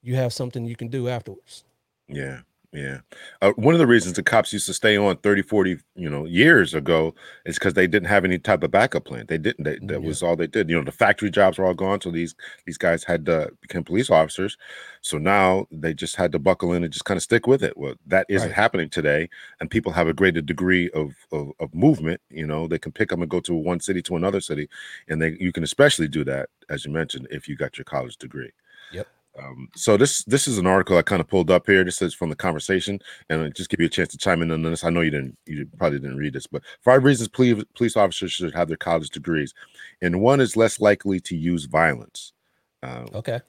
[0.01, 1.63] you have something you can do afterwards.
[2.07, 2.41] Yeah,
[2.71, 2.99] Yeah.
[3.41, 6.25] Uh, one of the reasons the cops used to stay on 30, 40, you know,
[6.25, 7.15] years ago
[7.45, 9.25] is because they didn't have any type of backup plan.
[9.27, 9.63] They didn't.
[9.63, 10.07] They, that Yeah.
[10.07, 10.69] was all they did.
[10.69, 11.99] You know, the factory jobs were all gone.
[11.99, 12.35] So these
[12.67, 14.55] these guys had to become police officers.
[15.01, 17.75] So now they just had to buckle in and just kind of stick with it.
[17.75, 18.55] Well, that isn't Right.
[18.55, 19.29] happening today.
[19.59, 22.21] And people have a greater degree of, of of movement.
[22.29, 24.69] You know, they can pick up and go to one city to another city.
[25.07, 28.17] And they you can especially do that, as you mentioned, if you got your college
[28.17, 28.51] degree.
[28.91, 29.07] Yep.
[29.37, 31.83] Um, so this this is an article I kind of pulled up here.
[31.83, 32.99] This is from the conversation,
[33.29, 34.83] and it just give you a chance to chime in on this.
[34.83, 38.31] I know you didn't, you probably didn't read this, but five reasons police police officers
[38.31, 39.53] should have their college degrees,
[40.01, 42.33] and one is less likely to use violence.
[42.81, 43.39] Uh, Okay.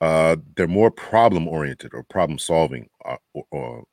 [0.00, 3.84] uh, they're more problem oriented or problem solving, uh, or, or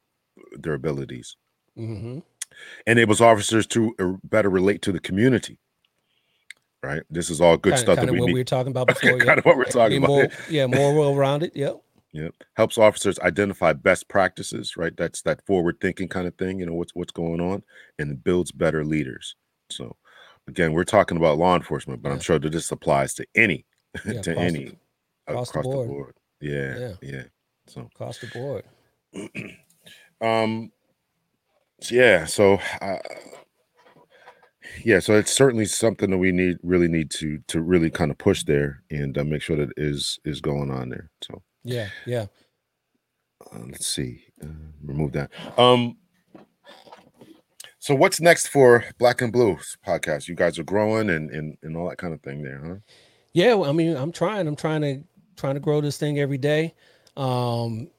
[0.58, 1.36] their abilities
[1.76, 2.20] hmm
[2.86, 5.58] enables officers to uh, better relate to the community.
[6.84, 7.02] Right.
[7.10, 8.34] This is all good Kind, stuff kind that we what need.
[8.34, 9.18] we were talking about before.
[9.18, 9.34] kind yeah.
[9.34, 10.08] of what we're talking about.
[10.08, 11.52] more, yeah, more well-rounded.
[11.56, 11.82] Yep.
[12.14, 12.34] Yep.
[12.56, 14.96] Helps officers identify best practices, right?
[14.96, 17.64] That's that forward thinking kind of thing, you know, what's what's going on
[18.00, 19.36] and builds better leaders.
[19.70, 19.96] So
[20.48, 23.66] again, we're talking about law enforcement, but I'm sure that this applies to any
[24.06, 24.78] Yeah, to across the- any
[25.28, 26.16] across the board.
[26.40, 26.94] Yeah, Yeah.
[27.02, 27.24] yeah.
[27.68, 28.64] So Across the board.
[30.22, 30.72] um
[31.82, 32.98] so yeah, so uh,
[34.84, 38.18] yeah, so it's certainly something that we need really need to to really kind of
[38.18, 41.10] push there and uh, make sure that is is going on there.
[41.24, 41.90] So Yeah.
[42.06, 42.28] Yeah.
[43.54, 44.48] uh, let's see uh,
[44.84, 45.96] remove that um
[47.80, 51.78] so what's next for black and blues podcast you guys are growing and and, and
[51.78, 52.76] all that kind of thing there huh
[53.34, 54.48] Yeah, well, I mean, I'm trying.
[54.48, 55.04] I'm trying to
[55.36, 56.74] trying to grow this thing every day.
[57.16, 57.90] Um,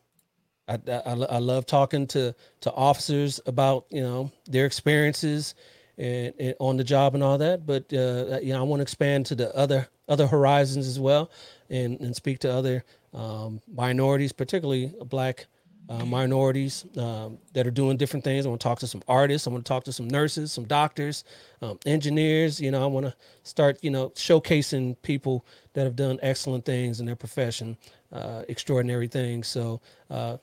[0.66, 5.54] I, I, I I love talking to to officers about you know their experiences
[5.98, 7.66] and, and on the job and all that.
[7.66, 11.30] But uh, you know, I want to expand to the other other horizons as well,
[11.70, 12.84] and and speak to other
[13.14, 15.46] um, minorities, particularly black
[15.90, 18.46] uh, minorities um, that are doing different things.
[18.46, 19.46] I want to talk to some artists.
[19.46, 21.24] I want to talk to some nurses, some doctors,
[21.62, 22.60] um, engineers.
[22.60, 27.00] You know, I want to start, you know, showcasing people that have done excellent things
[27.00, 27.76] in their profession,
[28.12, 29.48] uh, extraordinary things.
[29.48, 29.80] So
[30.10, 30.36] uh,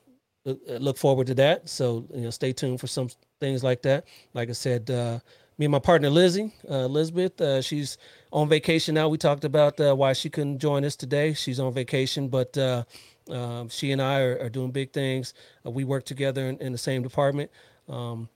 [0.46, 1.70] look- forward to that.
[1.70, 4.06] So you know, stay tuned for some things like that.
[4.34, 5.20] Like I said, uh,
[5.58, 7.98] me and my partner Lizzie, uh, Elizabeth, uh, she's
[8.32, 9.08] on vacation now.
[9.08, 11.34] We talked about uh, why she couldn't join us today.
[11.34, 12.84] She's on vacation, but uh,
[13.30, 15.34] um, she and I are, are doing big things.
[15.66, 17.52] Uh, we work together in, in the same department.
[17.88, 18.28] Um,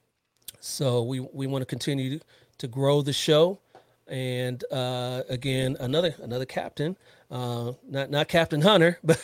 [0.60, 2.20] so we, we want to continue
[2.58, 3.60] to grow the show.
[4.08, 6.98] And uh, again, another another captain,
[7.30, 9.22] not not Captain Hunter, but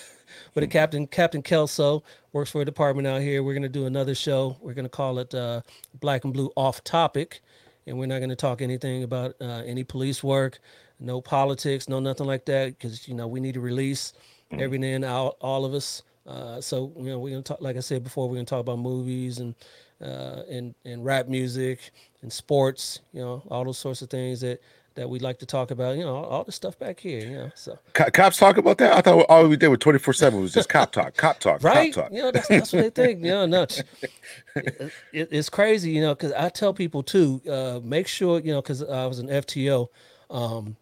[0.53, 3.43] but a captain Captain Kelso works for a department out here.
[3.43, 4.57] We're gonna do another show.
[4.61, 5.61] We're gonna call it uh,
[5.99, 7.41] Black and Blue Off Topic,
[7.87, 10.59] and we're not gonna talk anything about uh, any police work,
[10.99, 14.13] no politics, no nothing like that, because you know we need to release
[14.51, 16.03] every now and all, all of us.
[16.27, 18.79] Uh, so you know we're gonna talk, like I said before, we're gonna talk about
[18.79, 19.55] movies and
[20.01, 24.59] uh, and and rap music and sports, you know, all those sorts of things that
[24.95, 25.97] that we'd like to talk about.
[25.97, 27.19] You know, all, all the stuff back here.
[27.19, 30.13] You know, so Co- cops talk about that i thought all we did with 24
[30.13, 32.81] 7 was just cop talk cop talk right, cop talk you know, that's that's what
[32.81, 33.23] they think.
[33.23, 33.83] You know, no, it's,
[35.13, 35.91] it, it's crazy.
[35.91, 39.19] You know, because I tell people too, uh, make sure you know, because I was
[39.19, 39.87] an FTO,
[40.29, 40.75] um,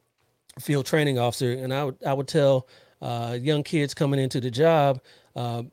[0.60, 2.68] field training officer, and I would I would tell
[3.02, 5.02] uh, young kids coming into the job,
[5.36, 5.64] uh,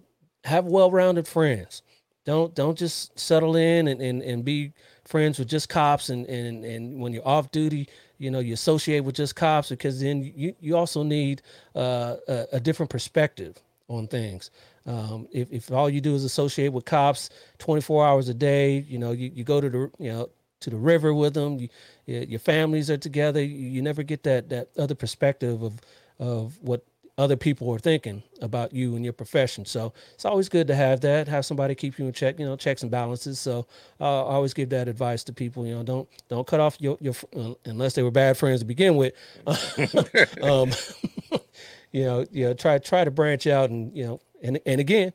[0.45, 1.83] have well-rounded friends.
[2.25, 4.73] Don't don't just settle in and, and, and be
[5.07, 7.89] friends with just cops and, and and when you're off duty,
[8.21, 11.41] you know, you associate with just cops because then you, you also need
[11.75, 13.57] uh, a, a different perspective
[13.89, 14.51] on things.
[14.87, 18.99] Um, if, if all you do is associate with cops 24 hours a day, you
[18.99, 20.29] know, you, you go to the, you know,
[20.61, 21.69] to the river with them, you,
[22.07, 23.43] your families are together.
[23.43, 25.81] You, you never get that, that other perspective of,
[26.19, 26.85] of what
[27.21, 29.67] other people are thinking about you and your profession.
[29.67, 32.57] So it's always good to have that, have somebody keep you in check, you know,
[32.57, 33.39] checks and balances.
[33.39, 33.67] So
[34.01, 36.97] uh, I always give that advice to people, you know, don't, don't cut off your,
[36.99, 39.13] your, uh, unless they were bad friends to begin with.
[40.43, 40.71] um,
[41.93, 45.13] you know, you know, try, try to branch out and, you know, and, and again,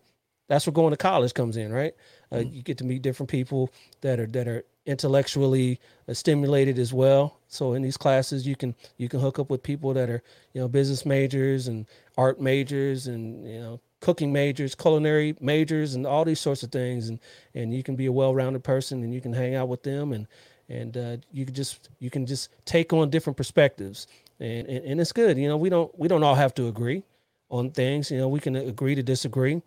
[0.47, 1.95] that's where going to college comes in, right?
[2.31, 6.93] Uh, You get to meet different people that are, that are intellectually uh, stimulated as
[6.93, 7.39] well.
[7.47, 10.21] So in these classes, you can, you can hook up with people that are,
[10.53, 11.85] you know, business majors and
[12.17, 17.09] art majors and, you know, cooking majors, culinary majors, and all these sorts of things.
[17.09, 17.19] And,
[17.55, 20.27] and you can be a well-rounded person and you can hang out with them and,
[20.69, 24.07] and uh, you can just, you can just take on different perspectives
[24.39, 25.37] and, and, and it's good.
[25.37, 27.03] You know, we don't, we don't all have to agree
[27.49, 28.11] on things.
[28.11, 29.61] You know, we can agree to disagree.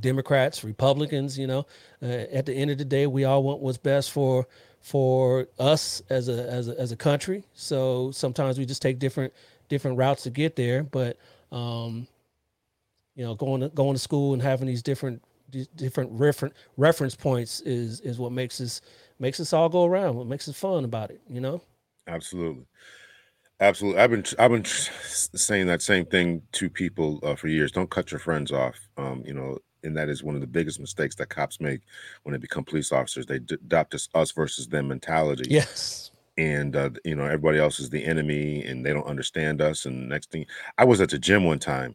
[0.00, 1.66] Democrats, Republicans, you know,
[2.02, 4.46] uh, at the end of the day, we all want what's best for
[4.80, 7.44] for us as a as a as a country.
[7.54, 9.32] So sometimes we just take different
[9.68, 10.82] different routes to get there.
[10.82, 11.18] But
[11.52, 12.06] um,
[13.14, 15.22] you know, going to going to school and having these different
[15.76, 18.80] different reference reference points is is what makes us
[19.18, 20.16] makes us all go around.
[20.16, 21.62] What makes us fun about it, you know?
[22.06, 22.66] Absolutely.
[23.60, 24.00] Absolutely.
[24.00, 27.70] I've been I've been saying that same thing to people uh, for years.
[27.70, 28.74] Don't cut your friends off.
[28.96, 31.80] Um, you know, and that is one of the biggest mistakes that cops make
[32.22, 33.26] when they become police officers.
[33.26, 35.44] They adopt this us versus them mentality.
[35.48, 36.10] Yes.
[36.36, 39.84] And uh, you know, everybody else is the enemy, and they don't understand us.
[39.84, 40.46] And next thing,
[40.78, 41.94] I was at the gym one time,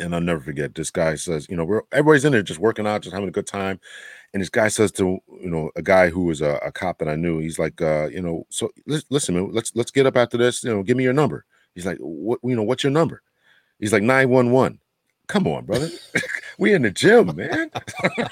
[0.00, 0.74] and I'll never forget.
[0.74, 3.32] This guy says, you know, we're everybody's in there just working out, just having a
[3.32, 3.80] good time,
[4.32, 7.08] and this guy says to you know a guy who was a, a cop that
[7.08, 10.38] I knew, he's like, uh, you know, so listen, man, let's let's get up after
[10.38, 10.64] this.
[10.64, 11.44] You know, give me your number.
[11.74, 13.22] He's like, what you know, what's your number?
[13.78, 14.80] He's like nine one one.
[15.28, 15.90] Come on, brother.
[16.58, 17.70] we in the gym, man.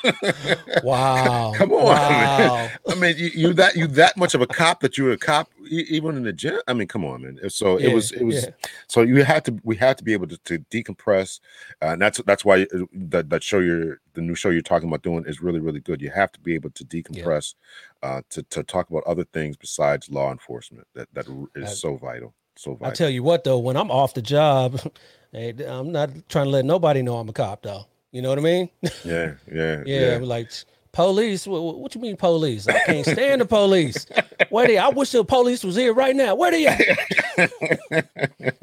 [0.82, 1.53] wow.
[1.55, 1.84] Come on.
[1.84, 2.49] Wow.
[2.49, 2.70] Man.
[2.88, 5.51] I mean, you, you that you that much of a cop that you're a cop
[5.68, 6.59] even in the gym.
[6.66, 7.51] I mean, come on, man.
[7.51, 8.51] So yeah, it was it was yeah.
[8.88, 11.40] so you had to we had to be able to, to decompress,
[11.82, 14.88] uh, and that's that's why uh, that that show you're the new show you're talking
[14.88, 16.01] about doing is really really good.
[16.01, 17.55] You have to be able to decompress,
[18.03, 18.09] yeah.
[18.09, 20.86] uh, to to talk about other things besides law enforcement.
[20.94, 22.32] That that is so vital.
[22.57, 22.86] So vital.
[22.86, 24.80] I tell you what, though, when I'm off the job,
[25.32, 27.86] hey, I'm not trying to let nobody know I'm a cop, though.
[28.12, 28.70] You know what I mean?
[29.04, 30.12] Yeah, yeah, yeah.
[30.12, 30.18] yeah.
[30.22, 30.50] Like
[30.92, 31.46] police.
[31.46, 32.66] What, what, you mean police?
[32.66, 34.07] I can't stand the police.
[34.48, 34.78] Where they?
[34.78, 36.34] I wish the police was here right now.
[36.34, 36.80] Where they at?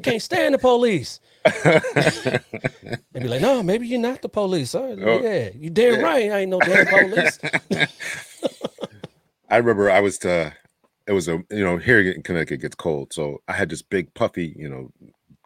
[0.02, 1.20] can't stand the police.
[1.44, 4.74] they be like, no, maybe you're not the police.
[4.74, 6.00] Oh, yeah, you damn yeah.
[6.00, 6.32] right.
[6.32, 7.38] I ain't no damn police.
[9.48, 10.52] I remember I was to.
[11.08, 13.82] Uh, it was a you know here in Connecticut gets cold, so I had this
[13.82, 14.92] big puffy you know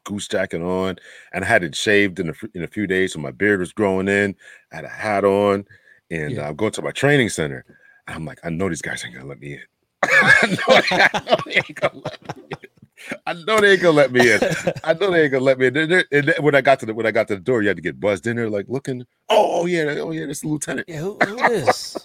[0.04, 0.96] goose jacket on,
[1.32, 3.72] and I had it shaved in a in a few days, so my beard was
[3.72, 4.34] growing in.
[4.72, 5.64] I had a hat on,
[6.10, 6.48] and yeah.
[6.48, 7.64] I'm going to my training center.
[8.06, 9.62] I'm like, I know these guys ain't gonna let me in.
[10.02, 12.68] I, know, I know they ain't gonna let me in.
[13.26, 14.40] I know they ain't gonna let me in.
[14.84, 15.74] I know they ain't gonna let me in.
[15.74, 17.76] They're, and when I got to the when I got to the door, you had
[17.76, 19.02] to get buzzed in there, like looking.
[19.28, 20.88] Oh, oh yeah, oh yeah, this lieutenant.
[20.88, 21.96] Yeah, who, who is?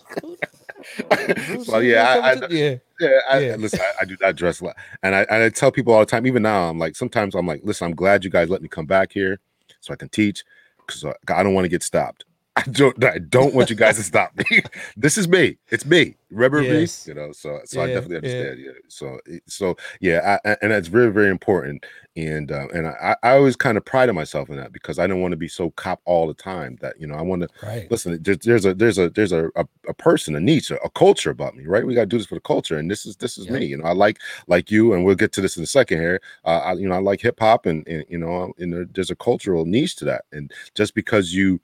[1.68, 3.56] Well, yeah, I, I, yeah, yeah, I, yeah.
[3.56, 6.00] Listen, I, I, do not dress a lot, and I and I tell people all
[6.00, 6.28] the time.
[6.28, 8.86] Even now, I'm like, sometimes I'm like, listen, I'm glad you guys let me come
[8.86, 9.40] back here
[9.80, 10.44] so I can teach
[10.86, 12.26] because uh, I don't want to get stopped.
[12.56, 14.62] I don't I don't want you guys to stop me.
[14.98, 15.58] this is me.
[15.70, 16.16] It's me.
[16.30, 17.08] Remember yes.
[17.08, 17.12] me?
[17.12, 18.60] You know, so so yeah, I definitely understand.
[18.60, 18.66] Yeah.
[18.66, 18.80] yeah.
[18.90, 21.84] So so yeah, I, and that's very very important.
[22.16, 25.20] And uh, and I, I always kind of pride myself in that because I don't
[25.20, 26.78] want to be so cop all the time.
[26.80, 27.90] That you know, I want to right.
[27.90, 28.22] listen.
[28.22, 31.32] There's, there's a there's a there's a, a, a person, a niche, a, a, culture
[31.32, 31.66] about me.
[31.66, 31.86] Right?
[31.86, 33.66] We got to do this for the culture, and this is this is me.
[33.66, 36.22] You know, I like like you, and we'll get to this in a second here.
[36.46, 39.16] Uh, I, you know, I like hip hop, and, and you know, and there's a
[39.16, 40.26] cultural niche to that.
[40.32, 41.60] And just because you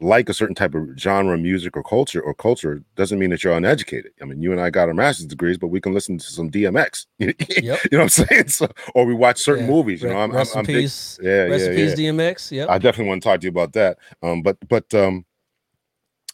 [0.00, 3.56] like a certain type of genre music or culture or culture doesn't mean that you're
[3.56, 4.12] uneducated.
[4.22, 6.50] I mean, you and I got our master's degrees, but we can listen to some
[6.50, 7.06] DMX.
[7.18, 7.34] yep.
[7.58, 8.48] you know what I'm saying?
[8.48, 9.70] So, or we watch certain yeah.
[9.70, 10.02] movies.
[10.02, 10.66] You know, I'm, rest I'm, I'm.
[10.66, 10.90] Big,
[11.20, 11.94] yeah, rest yeah, yeah.
[11.94, 12.50] DMX.
[12.50, 13.98] Yeah, I definitely want to talk to you about that.
[14.22, 15.24] Um, but but um,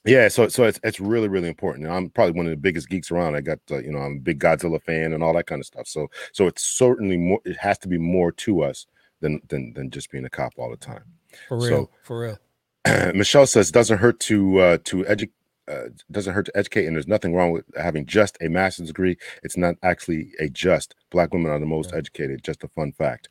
[0.05, 1.87] yeah, so so it's it's really really important.
[1.87, 3.37] And I'm probably one of the biggest geeks around.
[3.37, 5.67] I got uh, you know I'm a big Godzilla fan and all that kind of
[5.67, 5.89] stuff.
[5.89, 7.41] So so it's certainly more.
[7.45, 8.87] It has to be more to us
[9.21, 11.05] than than than just being a cop all the time.
[11.49, 12.39] For real, so, for real.
[13.15, 15.35] Michelle says doesn't hurt to uh, to educate.
[15.67, 19.17] Uh, doesn't hurt to educate, and there's nothing wrong with having just a master's degree.
[19.43, 20.95] It's not actually a just.
[21.11, 21.99] Black women are the most yeah.
[21.99, 22.45] educated.
[22.45, 23.31] Just a fun fact.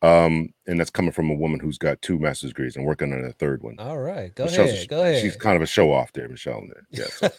[0.00, 3.24] Um, and that's coming from a woman who's got two master's degrees and working on
[3.24, 3.76] a third one.
[3.78, 4.88] All right, go Michelle's ahead.
[4.88, 5.20] Go ahead.
[5.20, 6.62] She's kind of a show off there, Michelle.
[6.90, 7.30] Yeah, so.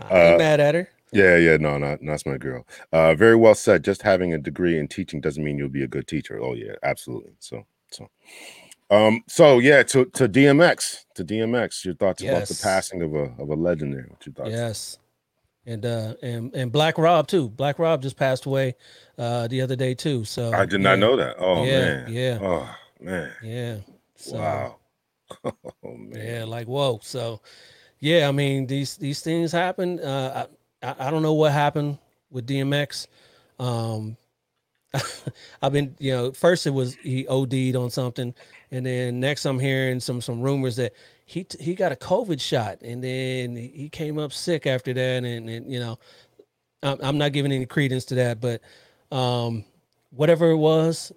[0.00, 0.88] Uh, mad at her.
[1.12, 2.66] Yeah, yeah, no, not that's my girl.
[2.92, 3.84] Uh, very well said.
[3.84, 6.40] Just having a degree in teaching doesn't mean you'll be a good teacher.
[6.40, 7.32] Oh yeah, absolutely.
[7.40, 8.08] So, so.
[8.90, 12.36] Um, so yeah, to to DMX, to DMX, your thoughts yes.
[12.36, 14.06] about the passing of a of a legend there.
[14.08, 14.50] What your thoughts?
[14.50, 14.98] Yes.
[15.66, 17.48] And uh and and Black Rob too.
[17.48, 18.76] Black Rob just passed away
[19.18, 20.24] uh the other day too.
[20.24, 21.34] So I did not know that.
[21.38, 22.12] Oh yeah, man.
[22.12, 22.38] Yeah.
[22.40, 23.32] Oh man.
[23.42, 23.76] Yeah.
[24.14, 24.76] So, wow.
[25.44, 26.24] oh man.
[26.24, 27.00] Yeah, like whoa.
[27.02, 27.40] So
[27.98, 29.98] yeah, I mean these these things happen.
[29.98, 30.46] Uh
[30.82, 31.98] I I don't know what happened
[32.30, 33.08] with DMX.
[33.58, 34.16] Um
[35.62, 38.34] I've been, you know, first it was he OD'd on something,
[38.70, 40.92] and then next, I'm hearing some some rumors that
[41.24, 45.24] he he got a COVID shot, and then he came up sick after that.
[45.24, 45.98] And, and you know,
[46.82, 48.60] I'm, I'm not giving any credence to that, but
[49.16, 49.64] um,
[50.10, 51.12] whatever it was,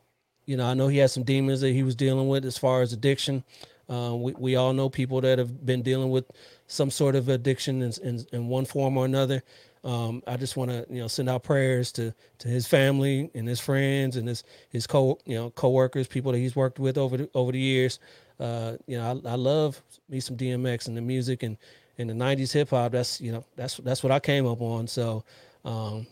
[0.45, 2.82] you know, I know he had some demons that he was dealing with as far
[2.82, 3.43] as addiction.
[3.89, 6.26] Uh, we we all know people that have been dealing with
[6.67, 9.43] some sort of addiction in, in, in one form or another.
[9.84, 13.48] Um, I just want to you know send out prayers to to his family and
[13.48, 17.18] his friends and his his co you know coworkers, people that he's worked with over
[17.18, 18.00] the, over the years.
[18.40, 21.58] Uh, you know, I, I love me some DMX and the music and
[21.98, 22.92] and the '90s hip hop.
[22.92, 24.88] That's you know that's that's what I came up on.
[24.88, 25.24] So,
[25.64, 26.08] um,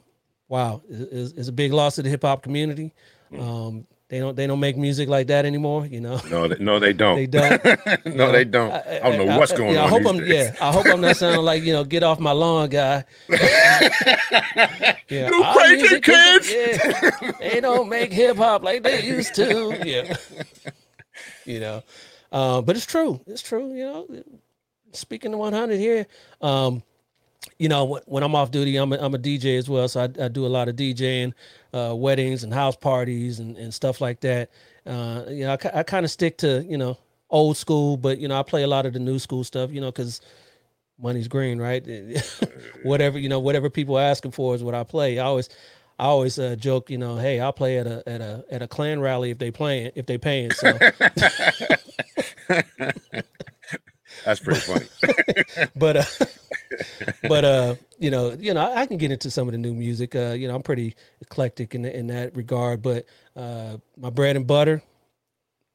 [0.48, 2.94] wow, it's, it's a big loss to the hip hop community.
[3.38, 5.86] Um, they don't they don't make music like that anymore.
[5.86, 6.22] You know.
[6.30, 7.18] No, they, no, they don't.
[7.18, 8.06] They don't.
[8.06, 8.72] no, they don't.
[8.72, 9.88] I, I, don't know what's going yeah, on.
[9.88, 10.30] I hope I'm days.
[10.30, 10.56] yeah.
[10.62, 13.04] I hope I'm not sounding like you know get off my lawn guy.
[13.30, 16.52] yeah, You crazy kids.
[16.52, 19.78] Yeah, they don't make hip hop like they used to.
[19.86, 20.16] Yeah,
[21.46, 21.84] you know,
[22.32, 23.20] uh, but it's true.
[23.28, 23.74] It's true.
[23.74, 24.24] You know,
[24.94, 26.08] speaking to 100 here.
[26.42, 26.82] Um,
[27.58, 30.02] you know, when, when I'm off duty, I'm a, I'm a DJ as well, so
[30.02, 31.34] I, I do a lot of DJing,
[31.74, 34.50] uh, weddings and house parties and, and stuff like that.
[34.86, 36.98] Uh, you know, I, I kind of stick to you know
[37.30, 39.72] old school, but you know, I play a lot of the new school stuff.
[39.72, 40.22] You know, because
[41.00, 41.86] money's green, right?
[42.84, 45.20] whatever you know, whatever people are asking for is what I play.
[45.20, 45.50] I always,
[46.00, 48.68] I always uh, joke, you know, hey, I'll play at a at a at a
[48.68, 50.52] Klan rally if they playing if they paying.
[50.52, 50.78] So,
[54.26, 54.86] That's pretty funny.
[55.76, 56.04] but uh,
[57.24, 59.74] but uh, you know, you know, I, I can get into some of the new
[59.74, 60.16] music.
[60.16, 62.82] Uh, you know, I'm pretty eclectic in in that regard.
[62.82, 63.06] But
[63.36, 64.82] uh, my bread and butter,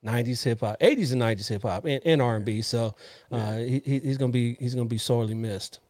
[0.05, 2.63] '90s hip hop, '80s and '90s hip hop, and, and R&B.
[2.63, 2.95] So
[3.31, 5.81] uh, he, he- he's gonna be he's gonna be sorely missed.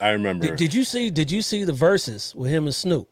[0.00, 0.46] I remember.
[0.48, 3.08] Did, did you see Did you see the verses with him and Snoop?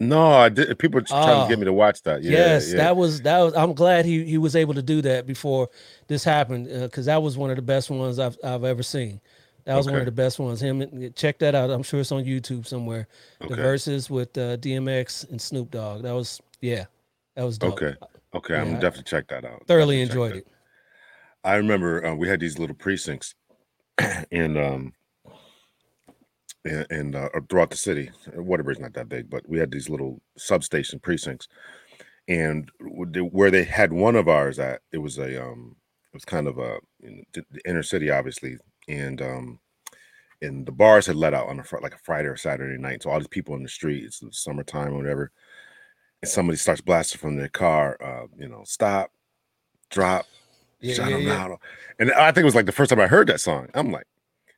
[0.00, 0.76] no, I did.
[0.78, 1.42] People were trying Oh.
[1.44, 2.22] to get me to watch that.
[2.22, 2.76] Yeah, yes, yeah.
[2.78, 3.54] that was that was.
[3.54, 5.70] I'm glad he he was able to do that before
[6.08, 9.20] this happened because that was one of the best ones I've I've ever seen.
[9.64, 10.60] That was one of the best ones.
[10.60, 11.70] Him, check that out.
[11.70, 13.08] I'm sure it's on YouTube somewhere.
[13.40, 16.02] The verses with uh, DMX and Snoop Dogg.
[16.02, 16.84] That was yeah,
[17.34, 17.74] that was dope.
[17.74, 17.94] Okay.
[18.34, 19.64] Okay, I'm Yeah, I definitely check that out.
[19.66, 20.46] Thoroughly Definitely enjoyed it.
[21.44, 23.34] I remember uh, we had these little precincts,
[24.32, 24.92] and um,
[26.64, 30.20] and, and uh, throughout the city, Waterbury's not that big, but we had these little
[30.36, 31.48] substation precincts,
[32.26, 35.76] and where they had one of ours at, it was a um,
[36.12, 38.56] it was kind of a the inner city, obviously,
[38.88, 39.58] and um,
[40.42, 43.02] and the bars had let out on a fr- like a Friday or Saturday night,
[43.02, 45.30] so all these people in the street, it's the summertime or whatever,
[46.22, 49.10] and somebody starts blasting from their car, uh, you know, stop,
[49.90, 50.26] drop,
[50.80, 51.32] Yeah, Shout yeah, yeah.
[51.44, 51.60] out.
[51.98, 53.68] And I think it was like the first time I heard that song.
[53.74, 54.06] I'm like,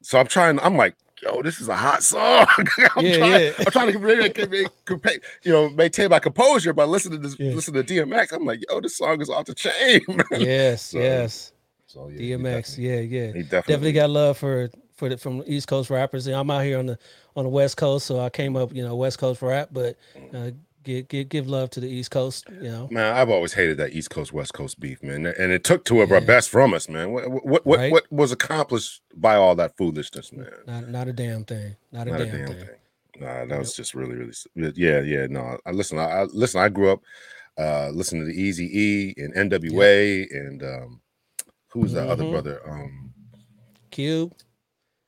[0.03, 2.47] so I'm trying, I'm like, yo, this is a hot song.
[2.97, 3.53] I'm, Yeah, trying, yeah.
[3.59, 7.53] I'm trying to really compa- you know, maintain my composure by listening to this, Yeah.
[7.53, 8.33] listen to DMX.
[8.33, 10.01] I'm like, yo, this song is off the chain.
[10.33, 11.53] Yes, So, yes.
[11.87, 12.78] So yeah, DMX.
[12.78, 13.26] Yeah, yeah.
[13.32, 16.26] He definitely, Definitely got love for for the from East Coast rappers.
[16.26, 16.99] And I'm out here on the
[17.37, 19.97] on the West Coast, so I came up, you know, West Coast rap, but
[20.34, 20.51] uh,
[20.84, 22.47] give give give love to the East Coast.
[22.51, 25.64] You know, Man, I've always hated that East Coast West Coast beef, man, and it
[25.64, 27.11] took two of our best from us, man.
[27.12, 27.93] What what what, Right.
[27.93, 30.49] what was accomplished by all that foolishness, man?
[30.66, 31.76] not not a damn thing.
[31.93, 32.57] Not a, Not a damn, damn thing.
[32.66, 32.68] thing.
[33.18, 34.32] Nah, that was just really, really.
[34.76, 35.26] Yeah, yeah.
[35.28, 35.99] No, I listen.
[35.99, 36.61] I, I listen.
[36.61, 37.01] I grew up
[37.59, 40.24] uh listening to the Easy E and N.W.A.
[40.30, 41.01] and um,
[41.77, 42.31] who was that other Mhm.
[42.33, 42.61] brother?
[42.66, 43.12] Um,
[43.91, 44.33] Cube.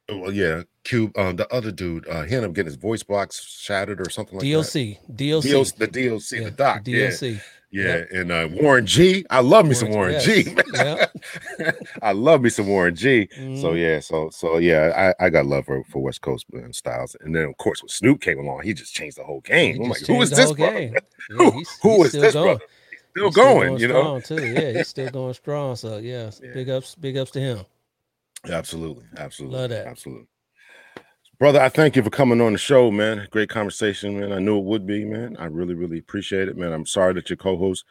[0.09, 1.17] well, yeah, Cube.
[1.19, 2.07] Um, the other dude.
[2.09, 4.99] Uh, he ended up getting his voice box shattered or something like DLC.
[5.07, 5.17] that.
[5.17, 5.43] DLC.
[5.51, 6.85] D.O.C., the D.O.C., Yeah, the doc.
[6.85, 7.41] the Yeah, DLC.
[7.71, 8.05] yeah.
[8.13, 9.25] And uh, Warren G.
[9.29, 10.25] I love me some Warren Yes.
[10.25, 10.55] G.
[10.75, 11.07] Yeah.
[12.03, 13.29] I love me some Warren G.
[13.33, 13.81] So Mhm.
[13.81, 17.35] yeah, so so yeah, I, I got love for, for West Coast man, styles, and
[17.37, 19.75] then of course when Snoop came along, he just changed the whole game.
[19.77, 20.73] He I'm like, who changed this brother?
[20.79, 20.95] game.
[21.31, 22.57] Yeah, Who- he's- who he's is this going.
[22.57, 22.65] brother?
[23.19, 24.21] Still He's going, you know.
[24.21, 24.47] too.
[24.47, 25.77] Yeah, he's still going strong.
[25.77, 26.53] So yeah, Yeah.
[26.55, 27.65] big ups, big ups to him.
[28.49, 29.87] Absolutely, absolutely, Love that.
[29.87, 30.27] absolutely.
[31.39, 33.29] Brother, I thank you for coming on the show, man.
[33.31, 34.33] Great conversation, man.
[34.33, 35.37] I knew it would be, man.
[35.39, 36.73] I really, really appreciate it, man.
[36.73, 37.85] I'm sorry that your co-host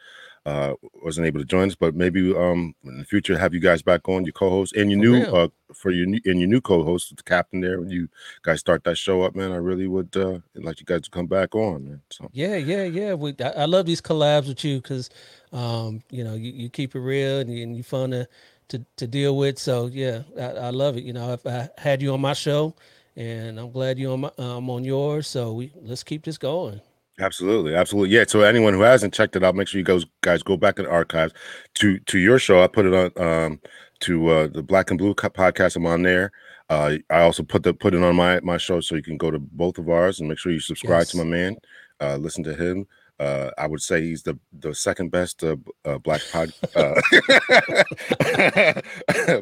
[0.48, 0.72] uh
[1.06, 4.08] wasn't able to join us, but maybe um in the future have you guys back
[4.08, 5.48] on your co-host and your For new uh
[5.80, 7.78] for your new and your new co-host, the captain there.
[7.80, 8.08] When you
[8.42, 11.26] guys start that show up, man, I really would uh like you guys to come
[11.26, 12.00] back on, man.
[12.10, 13.14] So Yeah, yeah, yeah.
[13.14, 15.10] We, I, I love these collabs with you because,
[15.52, 18.28] um, you know, you, you keep it real and, you, and you fun to,
[18.68, 19.58] to to deal with.
[19.58, 21.04] So yeah, I, I love it.
[21.04, 22.74] You know, if I had you on my show,
[23.16, 25.26] and I'm glad you on my, I'm on yours.
[25.26, 26.80] So we let's keep this going.
[27.20, 28.14] Absolutely, absolutely.
[28.14, 28.24] Yeah.
[28.28, 30.84] So anyone who hasn't checked it out, make sure you guys guys go back in
[30.84, 31.32] the archives
[31.74, 32.62] to to your show.
[32.62, 33.60] I put it on um
[34.00, 35.76] to uh the Black and Blue podcast.
[35.76, 36.30] I'm on there.
[36.70, 39.32] Uh I also put the put it on my my show so you can go
[39.32, 41.56] to both of ours and make sure you subscribe to my man.
[42.00, 42.86] Uh listen to him.
[43.18, 46.94] Uh I would say he's the the second best uh, uh black pod uh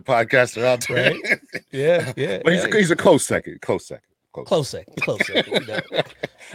[0.07, 1.13] podcaster out there.
[1.13, 1.41] Right.
[1.73, 2.41] Yeah, yeah.
[2.45, 4.07] but he's a, hey, he's a close second, close second.
[4.45, 4.49] Close.
[4.49, 5.53] close second, close second.
[5.53, 5.81] you know.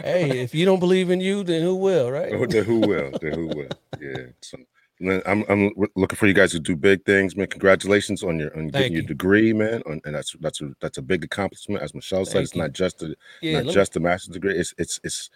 [0.02, 2.32] hey, if you don't believe in you, then who will, right?
[2.32, 3.68] Oh, the who will, the who will.
[4.00, 4.26] Yeah.
[4.40, 4.58] So
[5.00, 7.48] man, I'm I'm looking for you guys to do big things, man.
[7.48, 9.82] Congratulations on your on Thank getting your degree, man.
[9.86, 11.82] On, and that's that's a that's a big accomplishment.
[11.82, 12.62] As Michelle said, Thank it's you.
[12.62, 14.56] not just a Yeah, not let me- just a master's degree.
[14.56, 15.30] It's it's it's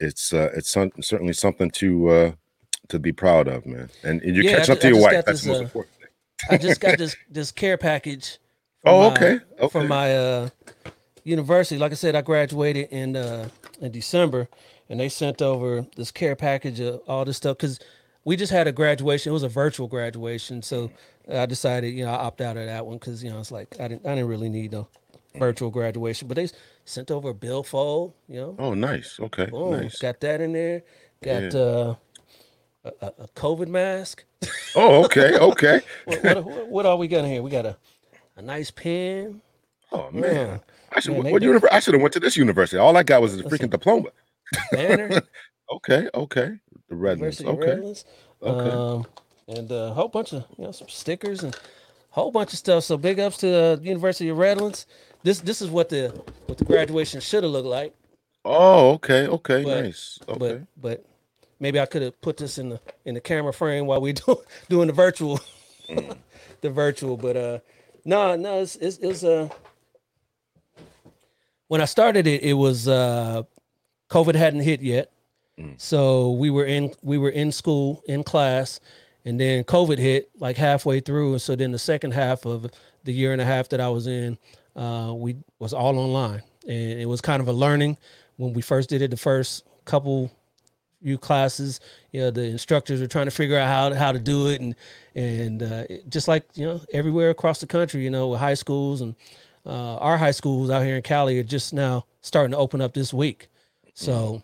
[0.00, 2.32] it's uh it's some, certainly something to uh
[2.88, 3.88] to be proud of, man.
[4.02, 5.24] And, and you Yeah, catch up to your wife.
[5.24, 6.08] That's this, the most uh, important thing.
[6.50, 8.38] I just got this this care package.
[8.86, 9.40] Oh, my- okay.
[9.58, 9.68] Okay.
[9.68, 10.48] From my uh,
[11.30, 13.48] university, like I said, I graduated in uh,
[13.80, 14.48] in December,
[14.88, 17.78] and they sent over this care package of all this stuff because
[18.24, 19.30] we just had a graduation.
[19.30, 20.90] It was a virtual graduation, so
[21.32, 23.74] I decided, you know, I opt out of that one because you know it's like
[23.80, 24.88] I didn't I didn't really need no
[25.38, 26.28] virtual graduation.
[26.28, 26.48] But they
[26.84, 28.56] sent over a billfold, you know.
[28.58, 29.18] Oh, nice.
[29.20, 29.98] Okay, Boom, nice.
[29.98, 30.82] got that in there.
[31.22, 31.60] Got Yeah.
[31.60, 31.94] uh,
[32.84, 34.24] a, a COVID mask.
[34.76, 35.80] Oh, okay, okay.
[36.04, 37.42] what, what, what are we got here?
[37.42, 37.76] We got a
[38.36, 39.42] a nice pen.
[39.90, 40.20] Oh Yeah.
[40.20, 40.60] man,
[40.92, 41.14] I should.
[41.14, 42.78] What they- univer- I should have went to this university.
[42.78, 44.08] All I got was a freaking diploma.
[45.72, 46.58] Okay, okay.
[46.88, 47.40] The Redlands.
[47.40, 48.04] University Okay, Redlands.
[48.42, 48.70] okay.
[48.70, 49.06] Um,
[49.46, 51.58] and a whole bunch of you know some stickers and a
[52.10, 52.82] whole bunch of stuff.
[52.84, 54.86] So big ups to uh, University of Redlands.
[55.22, 56.08] This this is what the
[56.46, 57.94] what the graduation should have looked like.
[58.44, 60.18] Oh, okay, okay, But- nice.
[60.28, 60.38] Okay.
[60.38, 61.04] But but
[61.60, 64.40] maybe I could have put this in the in the camera frame while we do
[64.68, 65.38] doing the virtual,
[65.88, 66.16] Mm.
[66.62, 67.16] the virtual.
[67.16, 67.58] But uh,
[68.04, 69.48] no no it's it's, it's uh
[71.70, 73.42] when I started it it was uh
[74.10, 75.10] COVID hadn't hit yet,
[75.58, 75.78] Mm.
[75.80, 78.80] so we were in we were in school in class,
[79.26, 82.70] and then COVID hit like halfway through, and so then the second half of
[83.04, 84.38] the year and a half that I was in,
[84.74, 87.98] uh, we was all online, and it was kind of a learning
[88.36, 89.10] when we first did it.
[89.10, 90.30] The first couple
[91.02, 91.80] few classes,
[92.12, 94.74] you know, the instructors were trying to figure out how how to do it, and
[95.14, 99.02] and uh, just like you know everywhere across the country, you know, with high schools
[99.02, 99.14] and
[99.66, 102.94] uh, our high schools out here in Cali are just now starting to open up
[102.94, 103.48] this week.
[103.94, 104.42] So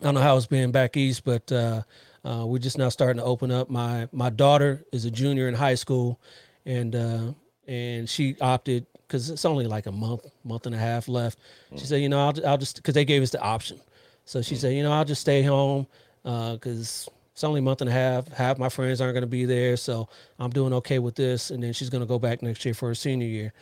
[0.00, 1.82] I don't know how it's been back east, but uh,
[2.24, 3.68] uh, we're just now starting to open up.
[3.68, 6.20] My my daughter is a junior in high school,
[6.64, 7.32] and uh,
[7.66, 11.38] and she opted because it's only like a month month and a half left.
[11.76, 13.80] She said, you know, I'll, I'll just because they gave us the option.
[14.24, 15.86] So she said, you know, I'll just stay home
[16.22, 18.28] because it's only a month and a half.
[18.28, 21.50] Half my friends aren't going to be there, so I'm doing okay with this.
[21.50, 23.52] And then she's going to go back next year for her senior year.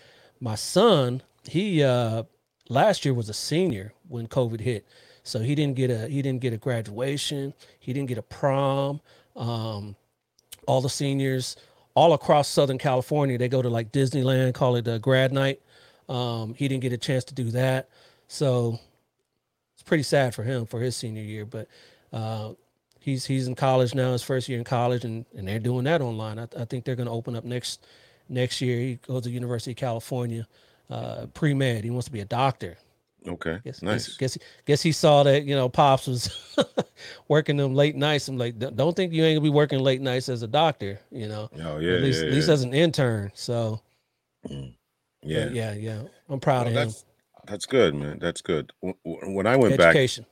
[0.41, 2.25] My son, he uh,
[2.69, 4.87] last year was a senior when COVID hit,
[5.23, 7.55] so he didn't get a he didn't get a graduation.
[7.79, 9.01] He didn't get a prom.
[9.37, 9.97] Um,
[10.67, 11.57] all the seniors
[11.95, 15.61] all across Southern California, they go to like Disneyland, call it a grad night.
[16.09, 17.89] Um, he didn't get a chance to do that,
[18.29, 18.79] so
[19.75, 21.45] it's pretty sad for him for his senior year.
[21.45, 21.69] But
[22.13, 22.53] uh,
[23.01, 26.01] he's he's in college now, his first year in college, and, and they're doing that
[26.01, 26.39] online.
[26.39, 27.85] I, I think they're going to open up next
[28.29, 28.79] next year.
[28.81, 30.47] He goes to University of California,
[30.91, 31.85] uh, pre med.
[31.85, 32.77] He wants to be a doctor.
[33.27, 34.17] Okay, Guess, nice.
[34.17, 36.57] guess, guess, guess he saw that you know pops was
[37.29, 38.29] working them late nights.
[38.29, 41.01] I'm like, "Don't- think you ain't gonna be working late nights as a doctor.
[41.11, 42.55] You know, Oh yeah, at least yeah, at least yeah.
[42.55, 43.31] as an intern.
[43.35, 43.81] So
[44.49, 45.45] yeah.
[45.47, 46.75] but yeah, yeah, I'm proud Well, of him.
[46.89, 47.05] that's
[47.47, 48.19] that's good, man.
[48.21, 48.73] That's good.
[48.81, 50.25] When, I went back, Education.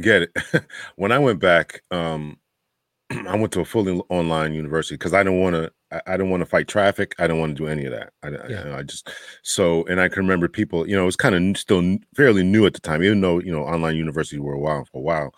[0.00, 0.32] get it.
[0.96, 2.38] when I went back, um,
[3.10, 5.72] I went to a fully online university because I didn't want to.
[5.94, 7.14] I, I didn't want to fight traffic.
[7.18, 8.12] I don't want to do any of that.
[8.22, 8.76] I, I- Yeah.
[8.76, 9.08] I, just
[9.42, 10.88] so, and I can remember people.
[10.88, 13.52] You know, it was kind of still fairly new at the time, even though you
[13.52, 15.34] know online universities were a while for a while.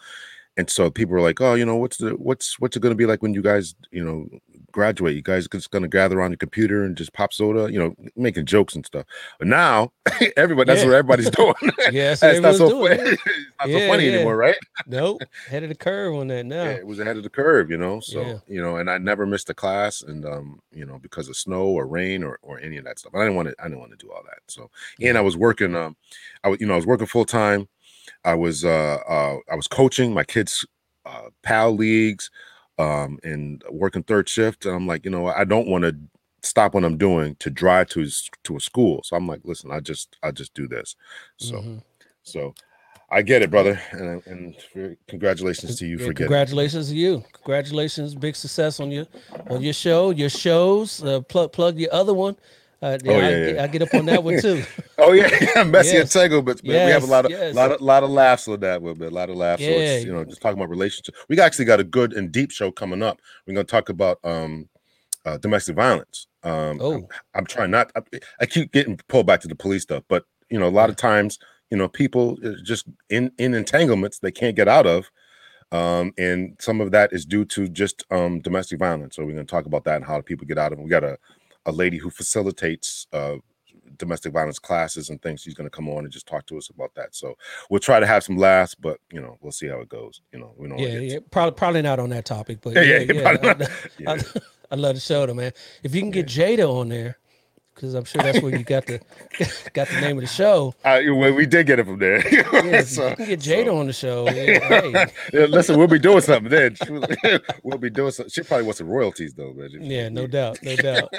[0.58, 2.96] And so people were like, "Oh, you know, what's the what's what's it going to
[2.96, 4.26] be like when you guys, you know,
[4.76, 5.16] graduate?
[5.16, 8.46] You guys just to gather on your computer and just pop soda, you know, making
[8.46, 9.04] jokes and stuff."
[9.38, 9.90] But now,
[10.36, 10.86] everybody that's Yeah.
[10.90, 11.54] what everybody's doing.
[11.92, 12.96] Yeah, that's It's what not so funny.
[12.96, 13.16] doing.
[13.58, 14.12] not Yeah, so funny yeah.
[14.12, 14.54] anymore, right?
[14.86, 16.64] Nope, head of the curve on that now.
[16.64, 18.00] Yeah, it was ahead of the curve, you know.
[18.00, 21.36] So you know, and I never missed a class, and um, you know, because of
[21.36, 23.12] snow or rain or or any of that stuff.
[23.14, 23.54] I didn't want to.
[23.58, 24.38] I didn't want to do all that.
[24.48, 24.70] So,
[25.00, 25.74] and I was working.
[25.74, 25.96] Um,
[26.44, 27.68] I was, you know, I was working full time.
[28.24, 30.64] I was, uh, uh, I was coaching my kids'
[31.04, 32.30] uh, PAL leagues,
[32.78, 34.66] um, and working third shift.
[34.66, 35.96] And I'm like, you know, I don't want to
[36.42, 38.06] stop what I'm doing to drive to
[38.44, 39.02] to a school.
[39.04, 40.96] So I'm like, listen, I just, I just do this.
[41.38, 41.82] So, Mhm.
[42.22, 42.54] so.
[43.08, 44.56] I get it, brother, and and
[45.06, 46.26] congratulations to you Yeah, for getting.
[46.26, 47.22] congratulations to you.
[47.34, 49.06] Congratulations, big success on your
[49.48, 51.04] on your show, your shows.
[51.04, 52.36] Uh, plug plug your other one.
[52.86, 53.62] Uh, yeah, Oh, I, yeah, get- yeah.
[53.62, 54.62] I get up on that one too.
[54.98, 56.14] Oh yeah, yeah, Messi Yes.
[56.16, 57.54] and Tego, but but we have a lot of yes.
[57.54, 58.80] lot of lot of laughs with that.
[58.80, 59.62] With a lot of laughs.
[59.62, 60.06] So it's, Yeah.
[60.08, 61.18] you know, just talking about relationships.
[61.28, 63.20] We actually got a good and deep show coming up.
[63.46, 64.68] We're gonna talk about um
[65.26, 66.28] uh, domestic violence.
[66.44, 67.90] Um, Oh, I'm trying not.
[67.96, 68.00] I,
[68.40, 70.94] I keep getting pulled back to the police stuff, but you know, a lot of
[70.96, 71.38] times,
[71.70, 75.10] you know, people just in in entanglements they can't get out of,
[75.72, 79.16] um, and some of that is due to just um domestic violence.
[79.16, 80.82] So we're going to talk about that and how people get out of it.
[80.82, 81.18] We got a
[81.66, 83.36] a lady who facilitates uh
[83.98, 85.40] domestic violence classes and things.
[85.40, 87.14] She's going to come on and just talk to us about that.
[87.14, 87.34] So
[87.70, 90.20] we'll try to have some laughs, but you know, we'll see how it goes.
[90.32, 90.78] You know, we don't.
[90.78, 91.20] yeah, wanna.
[91.30, 93.12] Probably probably not on that topic, but Yeah, yeah, yeah,
[93.42, 93.54] yeah.
[93.58, 93.68] I.
[93.98, 94.10] Yeah.
[94.12, 94.40] I,
[94.70, 95.52] I love the show though, man.
[95.82, 97.18] If you can get Jada on there,
[97.76, 99.00] because I'm sure that's where you got the
[99.74, 100.74] got the name of the show.
[100.84, 102.26] Uh, well, we did get it from there.
[102.32, 104.24] Yeah, So- you can get Jada so- on the show.
[104.30, 105.06] yeah, hey.
[105.32, 106.76] yeah, listen, we'll be doing something then.
[107.62, 108.30] We'll be doing something.
[108.30, 109.68] She probably wants some royalties though, man.
[109.80, 111.12] Yeah, no doubt, no doubt.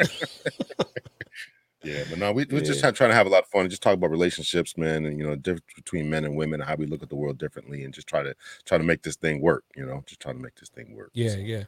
[1.83, 3.81] Yeah, but no, we, we're just trying to have a lot of fun and just
[3.83, 6.75] talk about relationships, man, and you know, the difference between men and women, and how
[6.75, 8.35] we look at the world differently, and just try to
[8.65, 9.63] try to make this thing work.
[9.75, 11.11] You know, just try to make this thing work.
[11.13, 11.63] Yeah, So- yeah.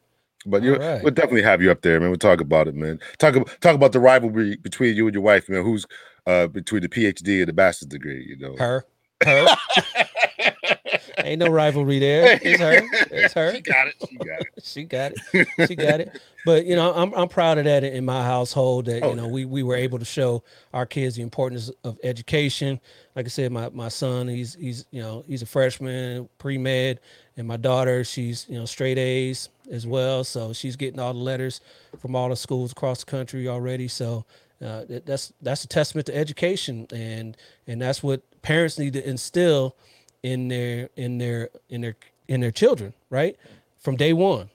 [0.45, 1.03] But you, Alright.
[1.03, 2.09] we'll definitely have you up there, man.
[2.09, 2.99] We'll talk about it, man.
[3.17, 5.63] Talk about talk about the rivalry between you and your wife, man.
[5.63, 5.85] Who's
[6.27, 8.25] uh between the PhD and the master's degree?
[8.27, 8.85] You know, Her.
[9.23, 9.47] Her.
[11.23, 12.39] Ain't no rivalry there.
[12.41, 12.81] It's her.
[13.11, 13.53] It's her.
[13.55, 13.95] She got it.
[14.09, 14.47] She got it.
[14.63, 15.67] she got it.
[15.67, 16.21] She got it.
[16.45, 19.27] But you know, I'm I'm proud of that in my household that Oh, you know
[19.27, 20.43] we we were able to show
[20.73, 22.79] our kids the importance of education.
[23.15, 26.99] Like I said, my my son he's he's you know he's a freshman pre med,
[27.37, 30.23] and my daughter she's you know straight A's as well.
[30.23, 31.61] So she's getting all the letters
[31.99, 33.87] from all the schools across the country already.
[33.87, 34.25] So.
[34.61, 39.09] Uh, that- that's that's a testament to education, and and that's what parents need to
[39.09, 39.73] instill
[40.23, 41.95] in their in their in their
[42.27, 43.35] in their children, right?
[43.77, 44.49] From day one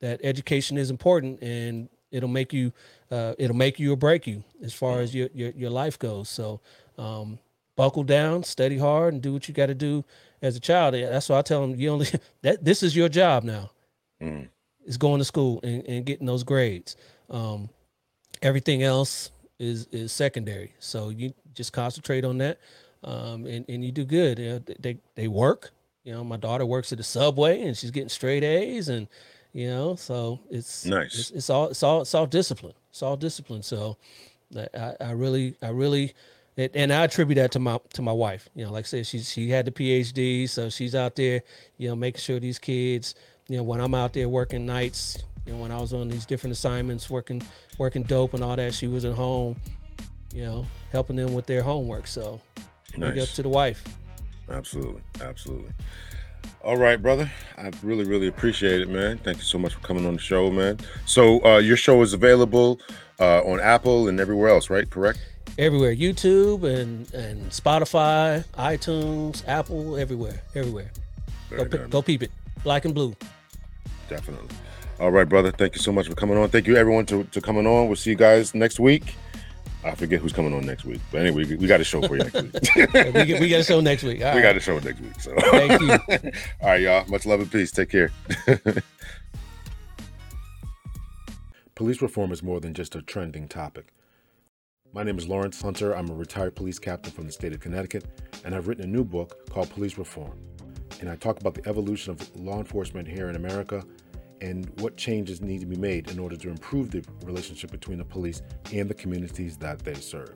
[0.00, 2.72] that education is important and it'll make you
[3.10, 6.28] uh, it'll make you or break you as far as your, your your life goes.
[6.28, 6.60] So
[6.98, 7.38] um,
[7.76, 10.04] buckle down study hard and do what you got to do
[10.40, 10.94] as a child.
[10.94, 12.06] That's why i tell them you only
[12.42, 13.70] that this is your job now.
[14.20, 14.48] Mm.
[14.84, 16.94] is going to school and, and getting those grades.
[17.28, 17.68] Um,
[18.40, 20.74] everything else is is secondary.
[20.78, 22.58] So you just concentrate on that
[23.04, 24.38] um, and, and you do good.
[24.38, 25.70] You know, they, they work.
[26.04, 29.06] You know my daughter works at the subway and she's getting straight a's and
[29.52, 31.16] you know so it's Nice.
[31.16, 32.74] it's, it's all it's all it's all discipline.
[32.90, 33.62] It's all discipline.
[33.62, 33.96] So
[34.76, 36.12] I, I- really i really
[36.56, 38.48] it, and i attribute that to my to my wife.
[38.56, 41.42] You know like i said she she had the phd so she's out there
[41.78, 43.14] you know making sure these kids
[43.48, 46.26] you know when i'm out there working nights you know when i was on these
[46.26, 47.40] different assignments working
[47.78, 49.56] working dope and all that she was at home
[50.34, 52.06] you know helping them with their homework.
[52.06, 52.40] So
[52.94, 53.34] big up Nice.
[53.36, 53.82] to the wife
[54.50, 55.00] Absolutely.
[55.20, 55.70] Absolutely.
[56.62, 57.30] All right, brother.
[57.56, 59.18] I really, really appreciate it, man.
[59.18, 60.78] Thank you so much for coming on the show, man.
[61.06, 62.80] So uh your show is available
[63.20, 64.88] uh on Apple and everywhere else, right?
[64.88, 65.18] Correct?
[65.58, 70.90] everywhere youtube and and spotify itunes apple everywhere everywhere
[71.50, 72.30] go, pe- go peep it
[72.64, 73.14] black and blue
[74.08, 74.48] Definitely.
[75.00, 75.50] All right, brother.
[75.52, 76.48] Thank you so much for coming on.
[76.50, 77.86] Thank you, everyone, to, to coming on.
[77.86, 79.14] We'll see you guys next week.
[79.84, 82.16] I forget who's coming on next week, but anyway, we, we got a show for
[82.16, 82.52] you next week.
[82.94, 84.42] we, get, we got a show next week All we right.
[84.42, 85.20] got a show next week.
[85.20, 85.90] So, Thank you.
[86.60, 87.04] All right, y'all.
[87.08, 87.72] Much love and peace.
[87.72, 88.12] Take care.
[91.74, 93.92] police reform is more than just a trending topic.
[94.92, 95.96] My name is Lawrence Hunter.
[95.96, 98.04] I'm a retired police captain from the state of Connecticut,
[98.44, 100.38] and I've written a new book called Police Reform.
[101.00, 103.84] And I talk about the evolution of law enforcement here in America
[104.42, 108.04] and what changes need to be made in order to improve the relationship between the
[108.04, 110.34] police and the communities that they serve.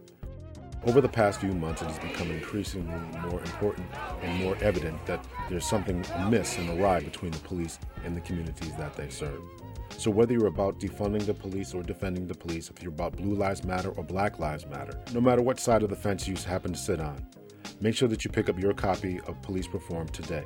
[0.86, 2.94] Over the past few months, it has become increasingly
[3.28, 3.88] more important
[4.22, 8.72] and more evident that there's something amiss and awry between the police and the communities
[8.76, 9.42] that they serve.
[9.98, 13.34] So, whether you're about defunding the police or defending the police, if you're about Blue
[13.34, 16.72] Lives Matter or Black Lives Matter, no matter what side of the fence you happen
[16.72, 17.26] to sit on,
[17.80, 20.44] make sure that you pick up your copy of Police Reform today.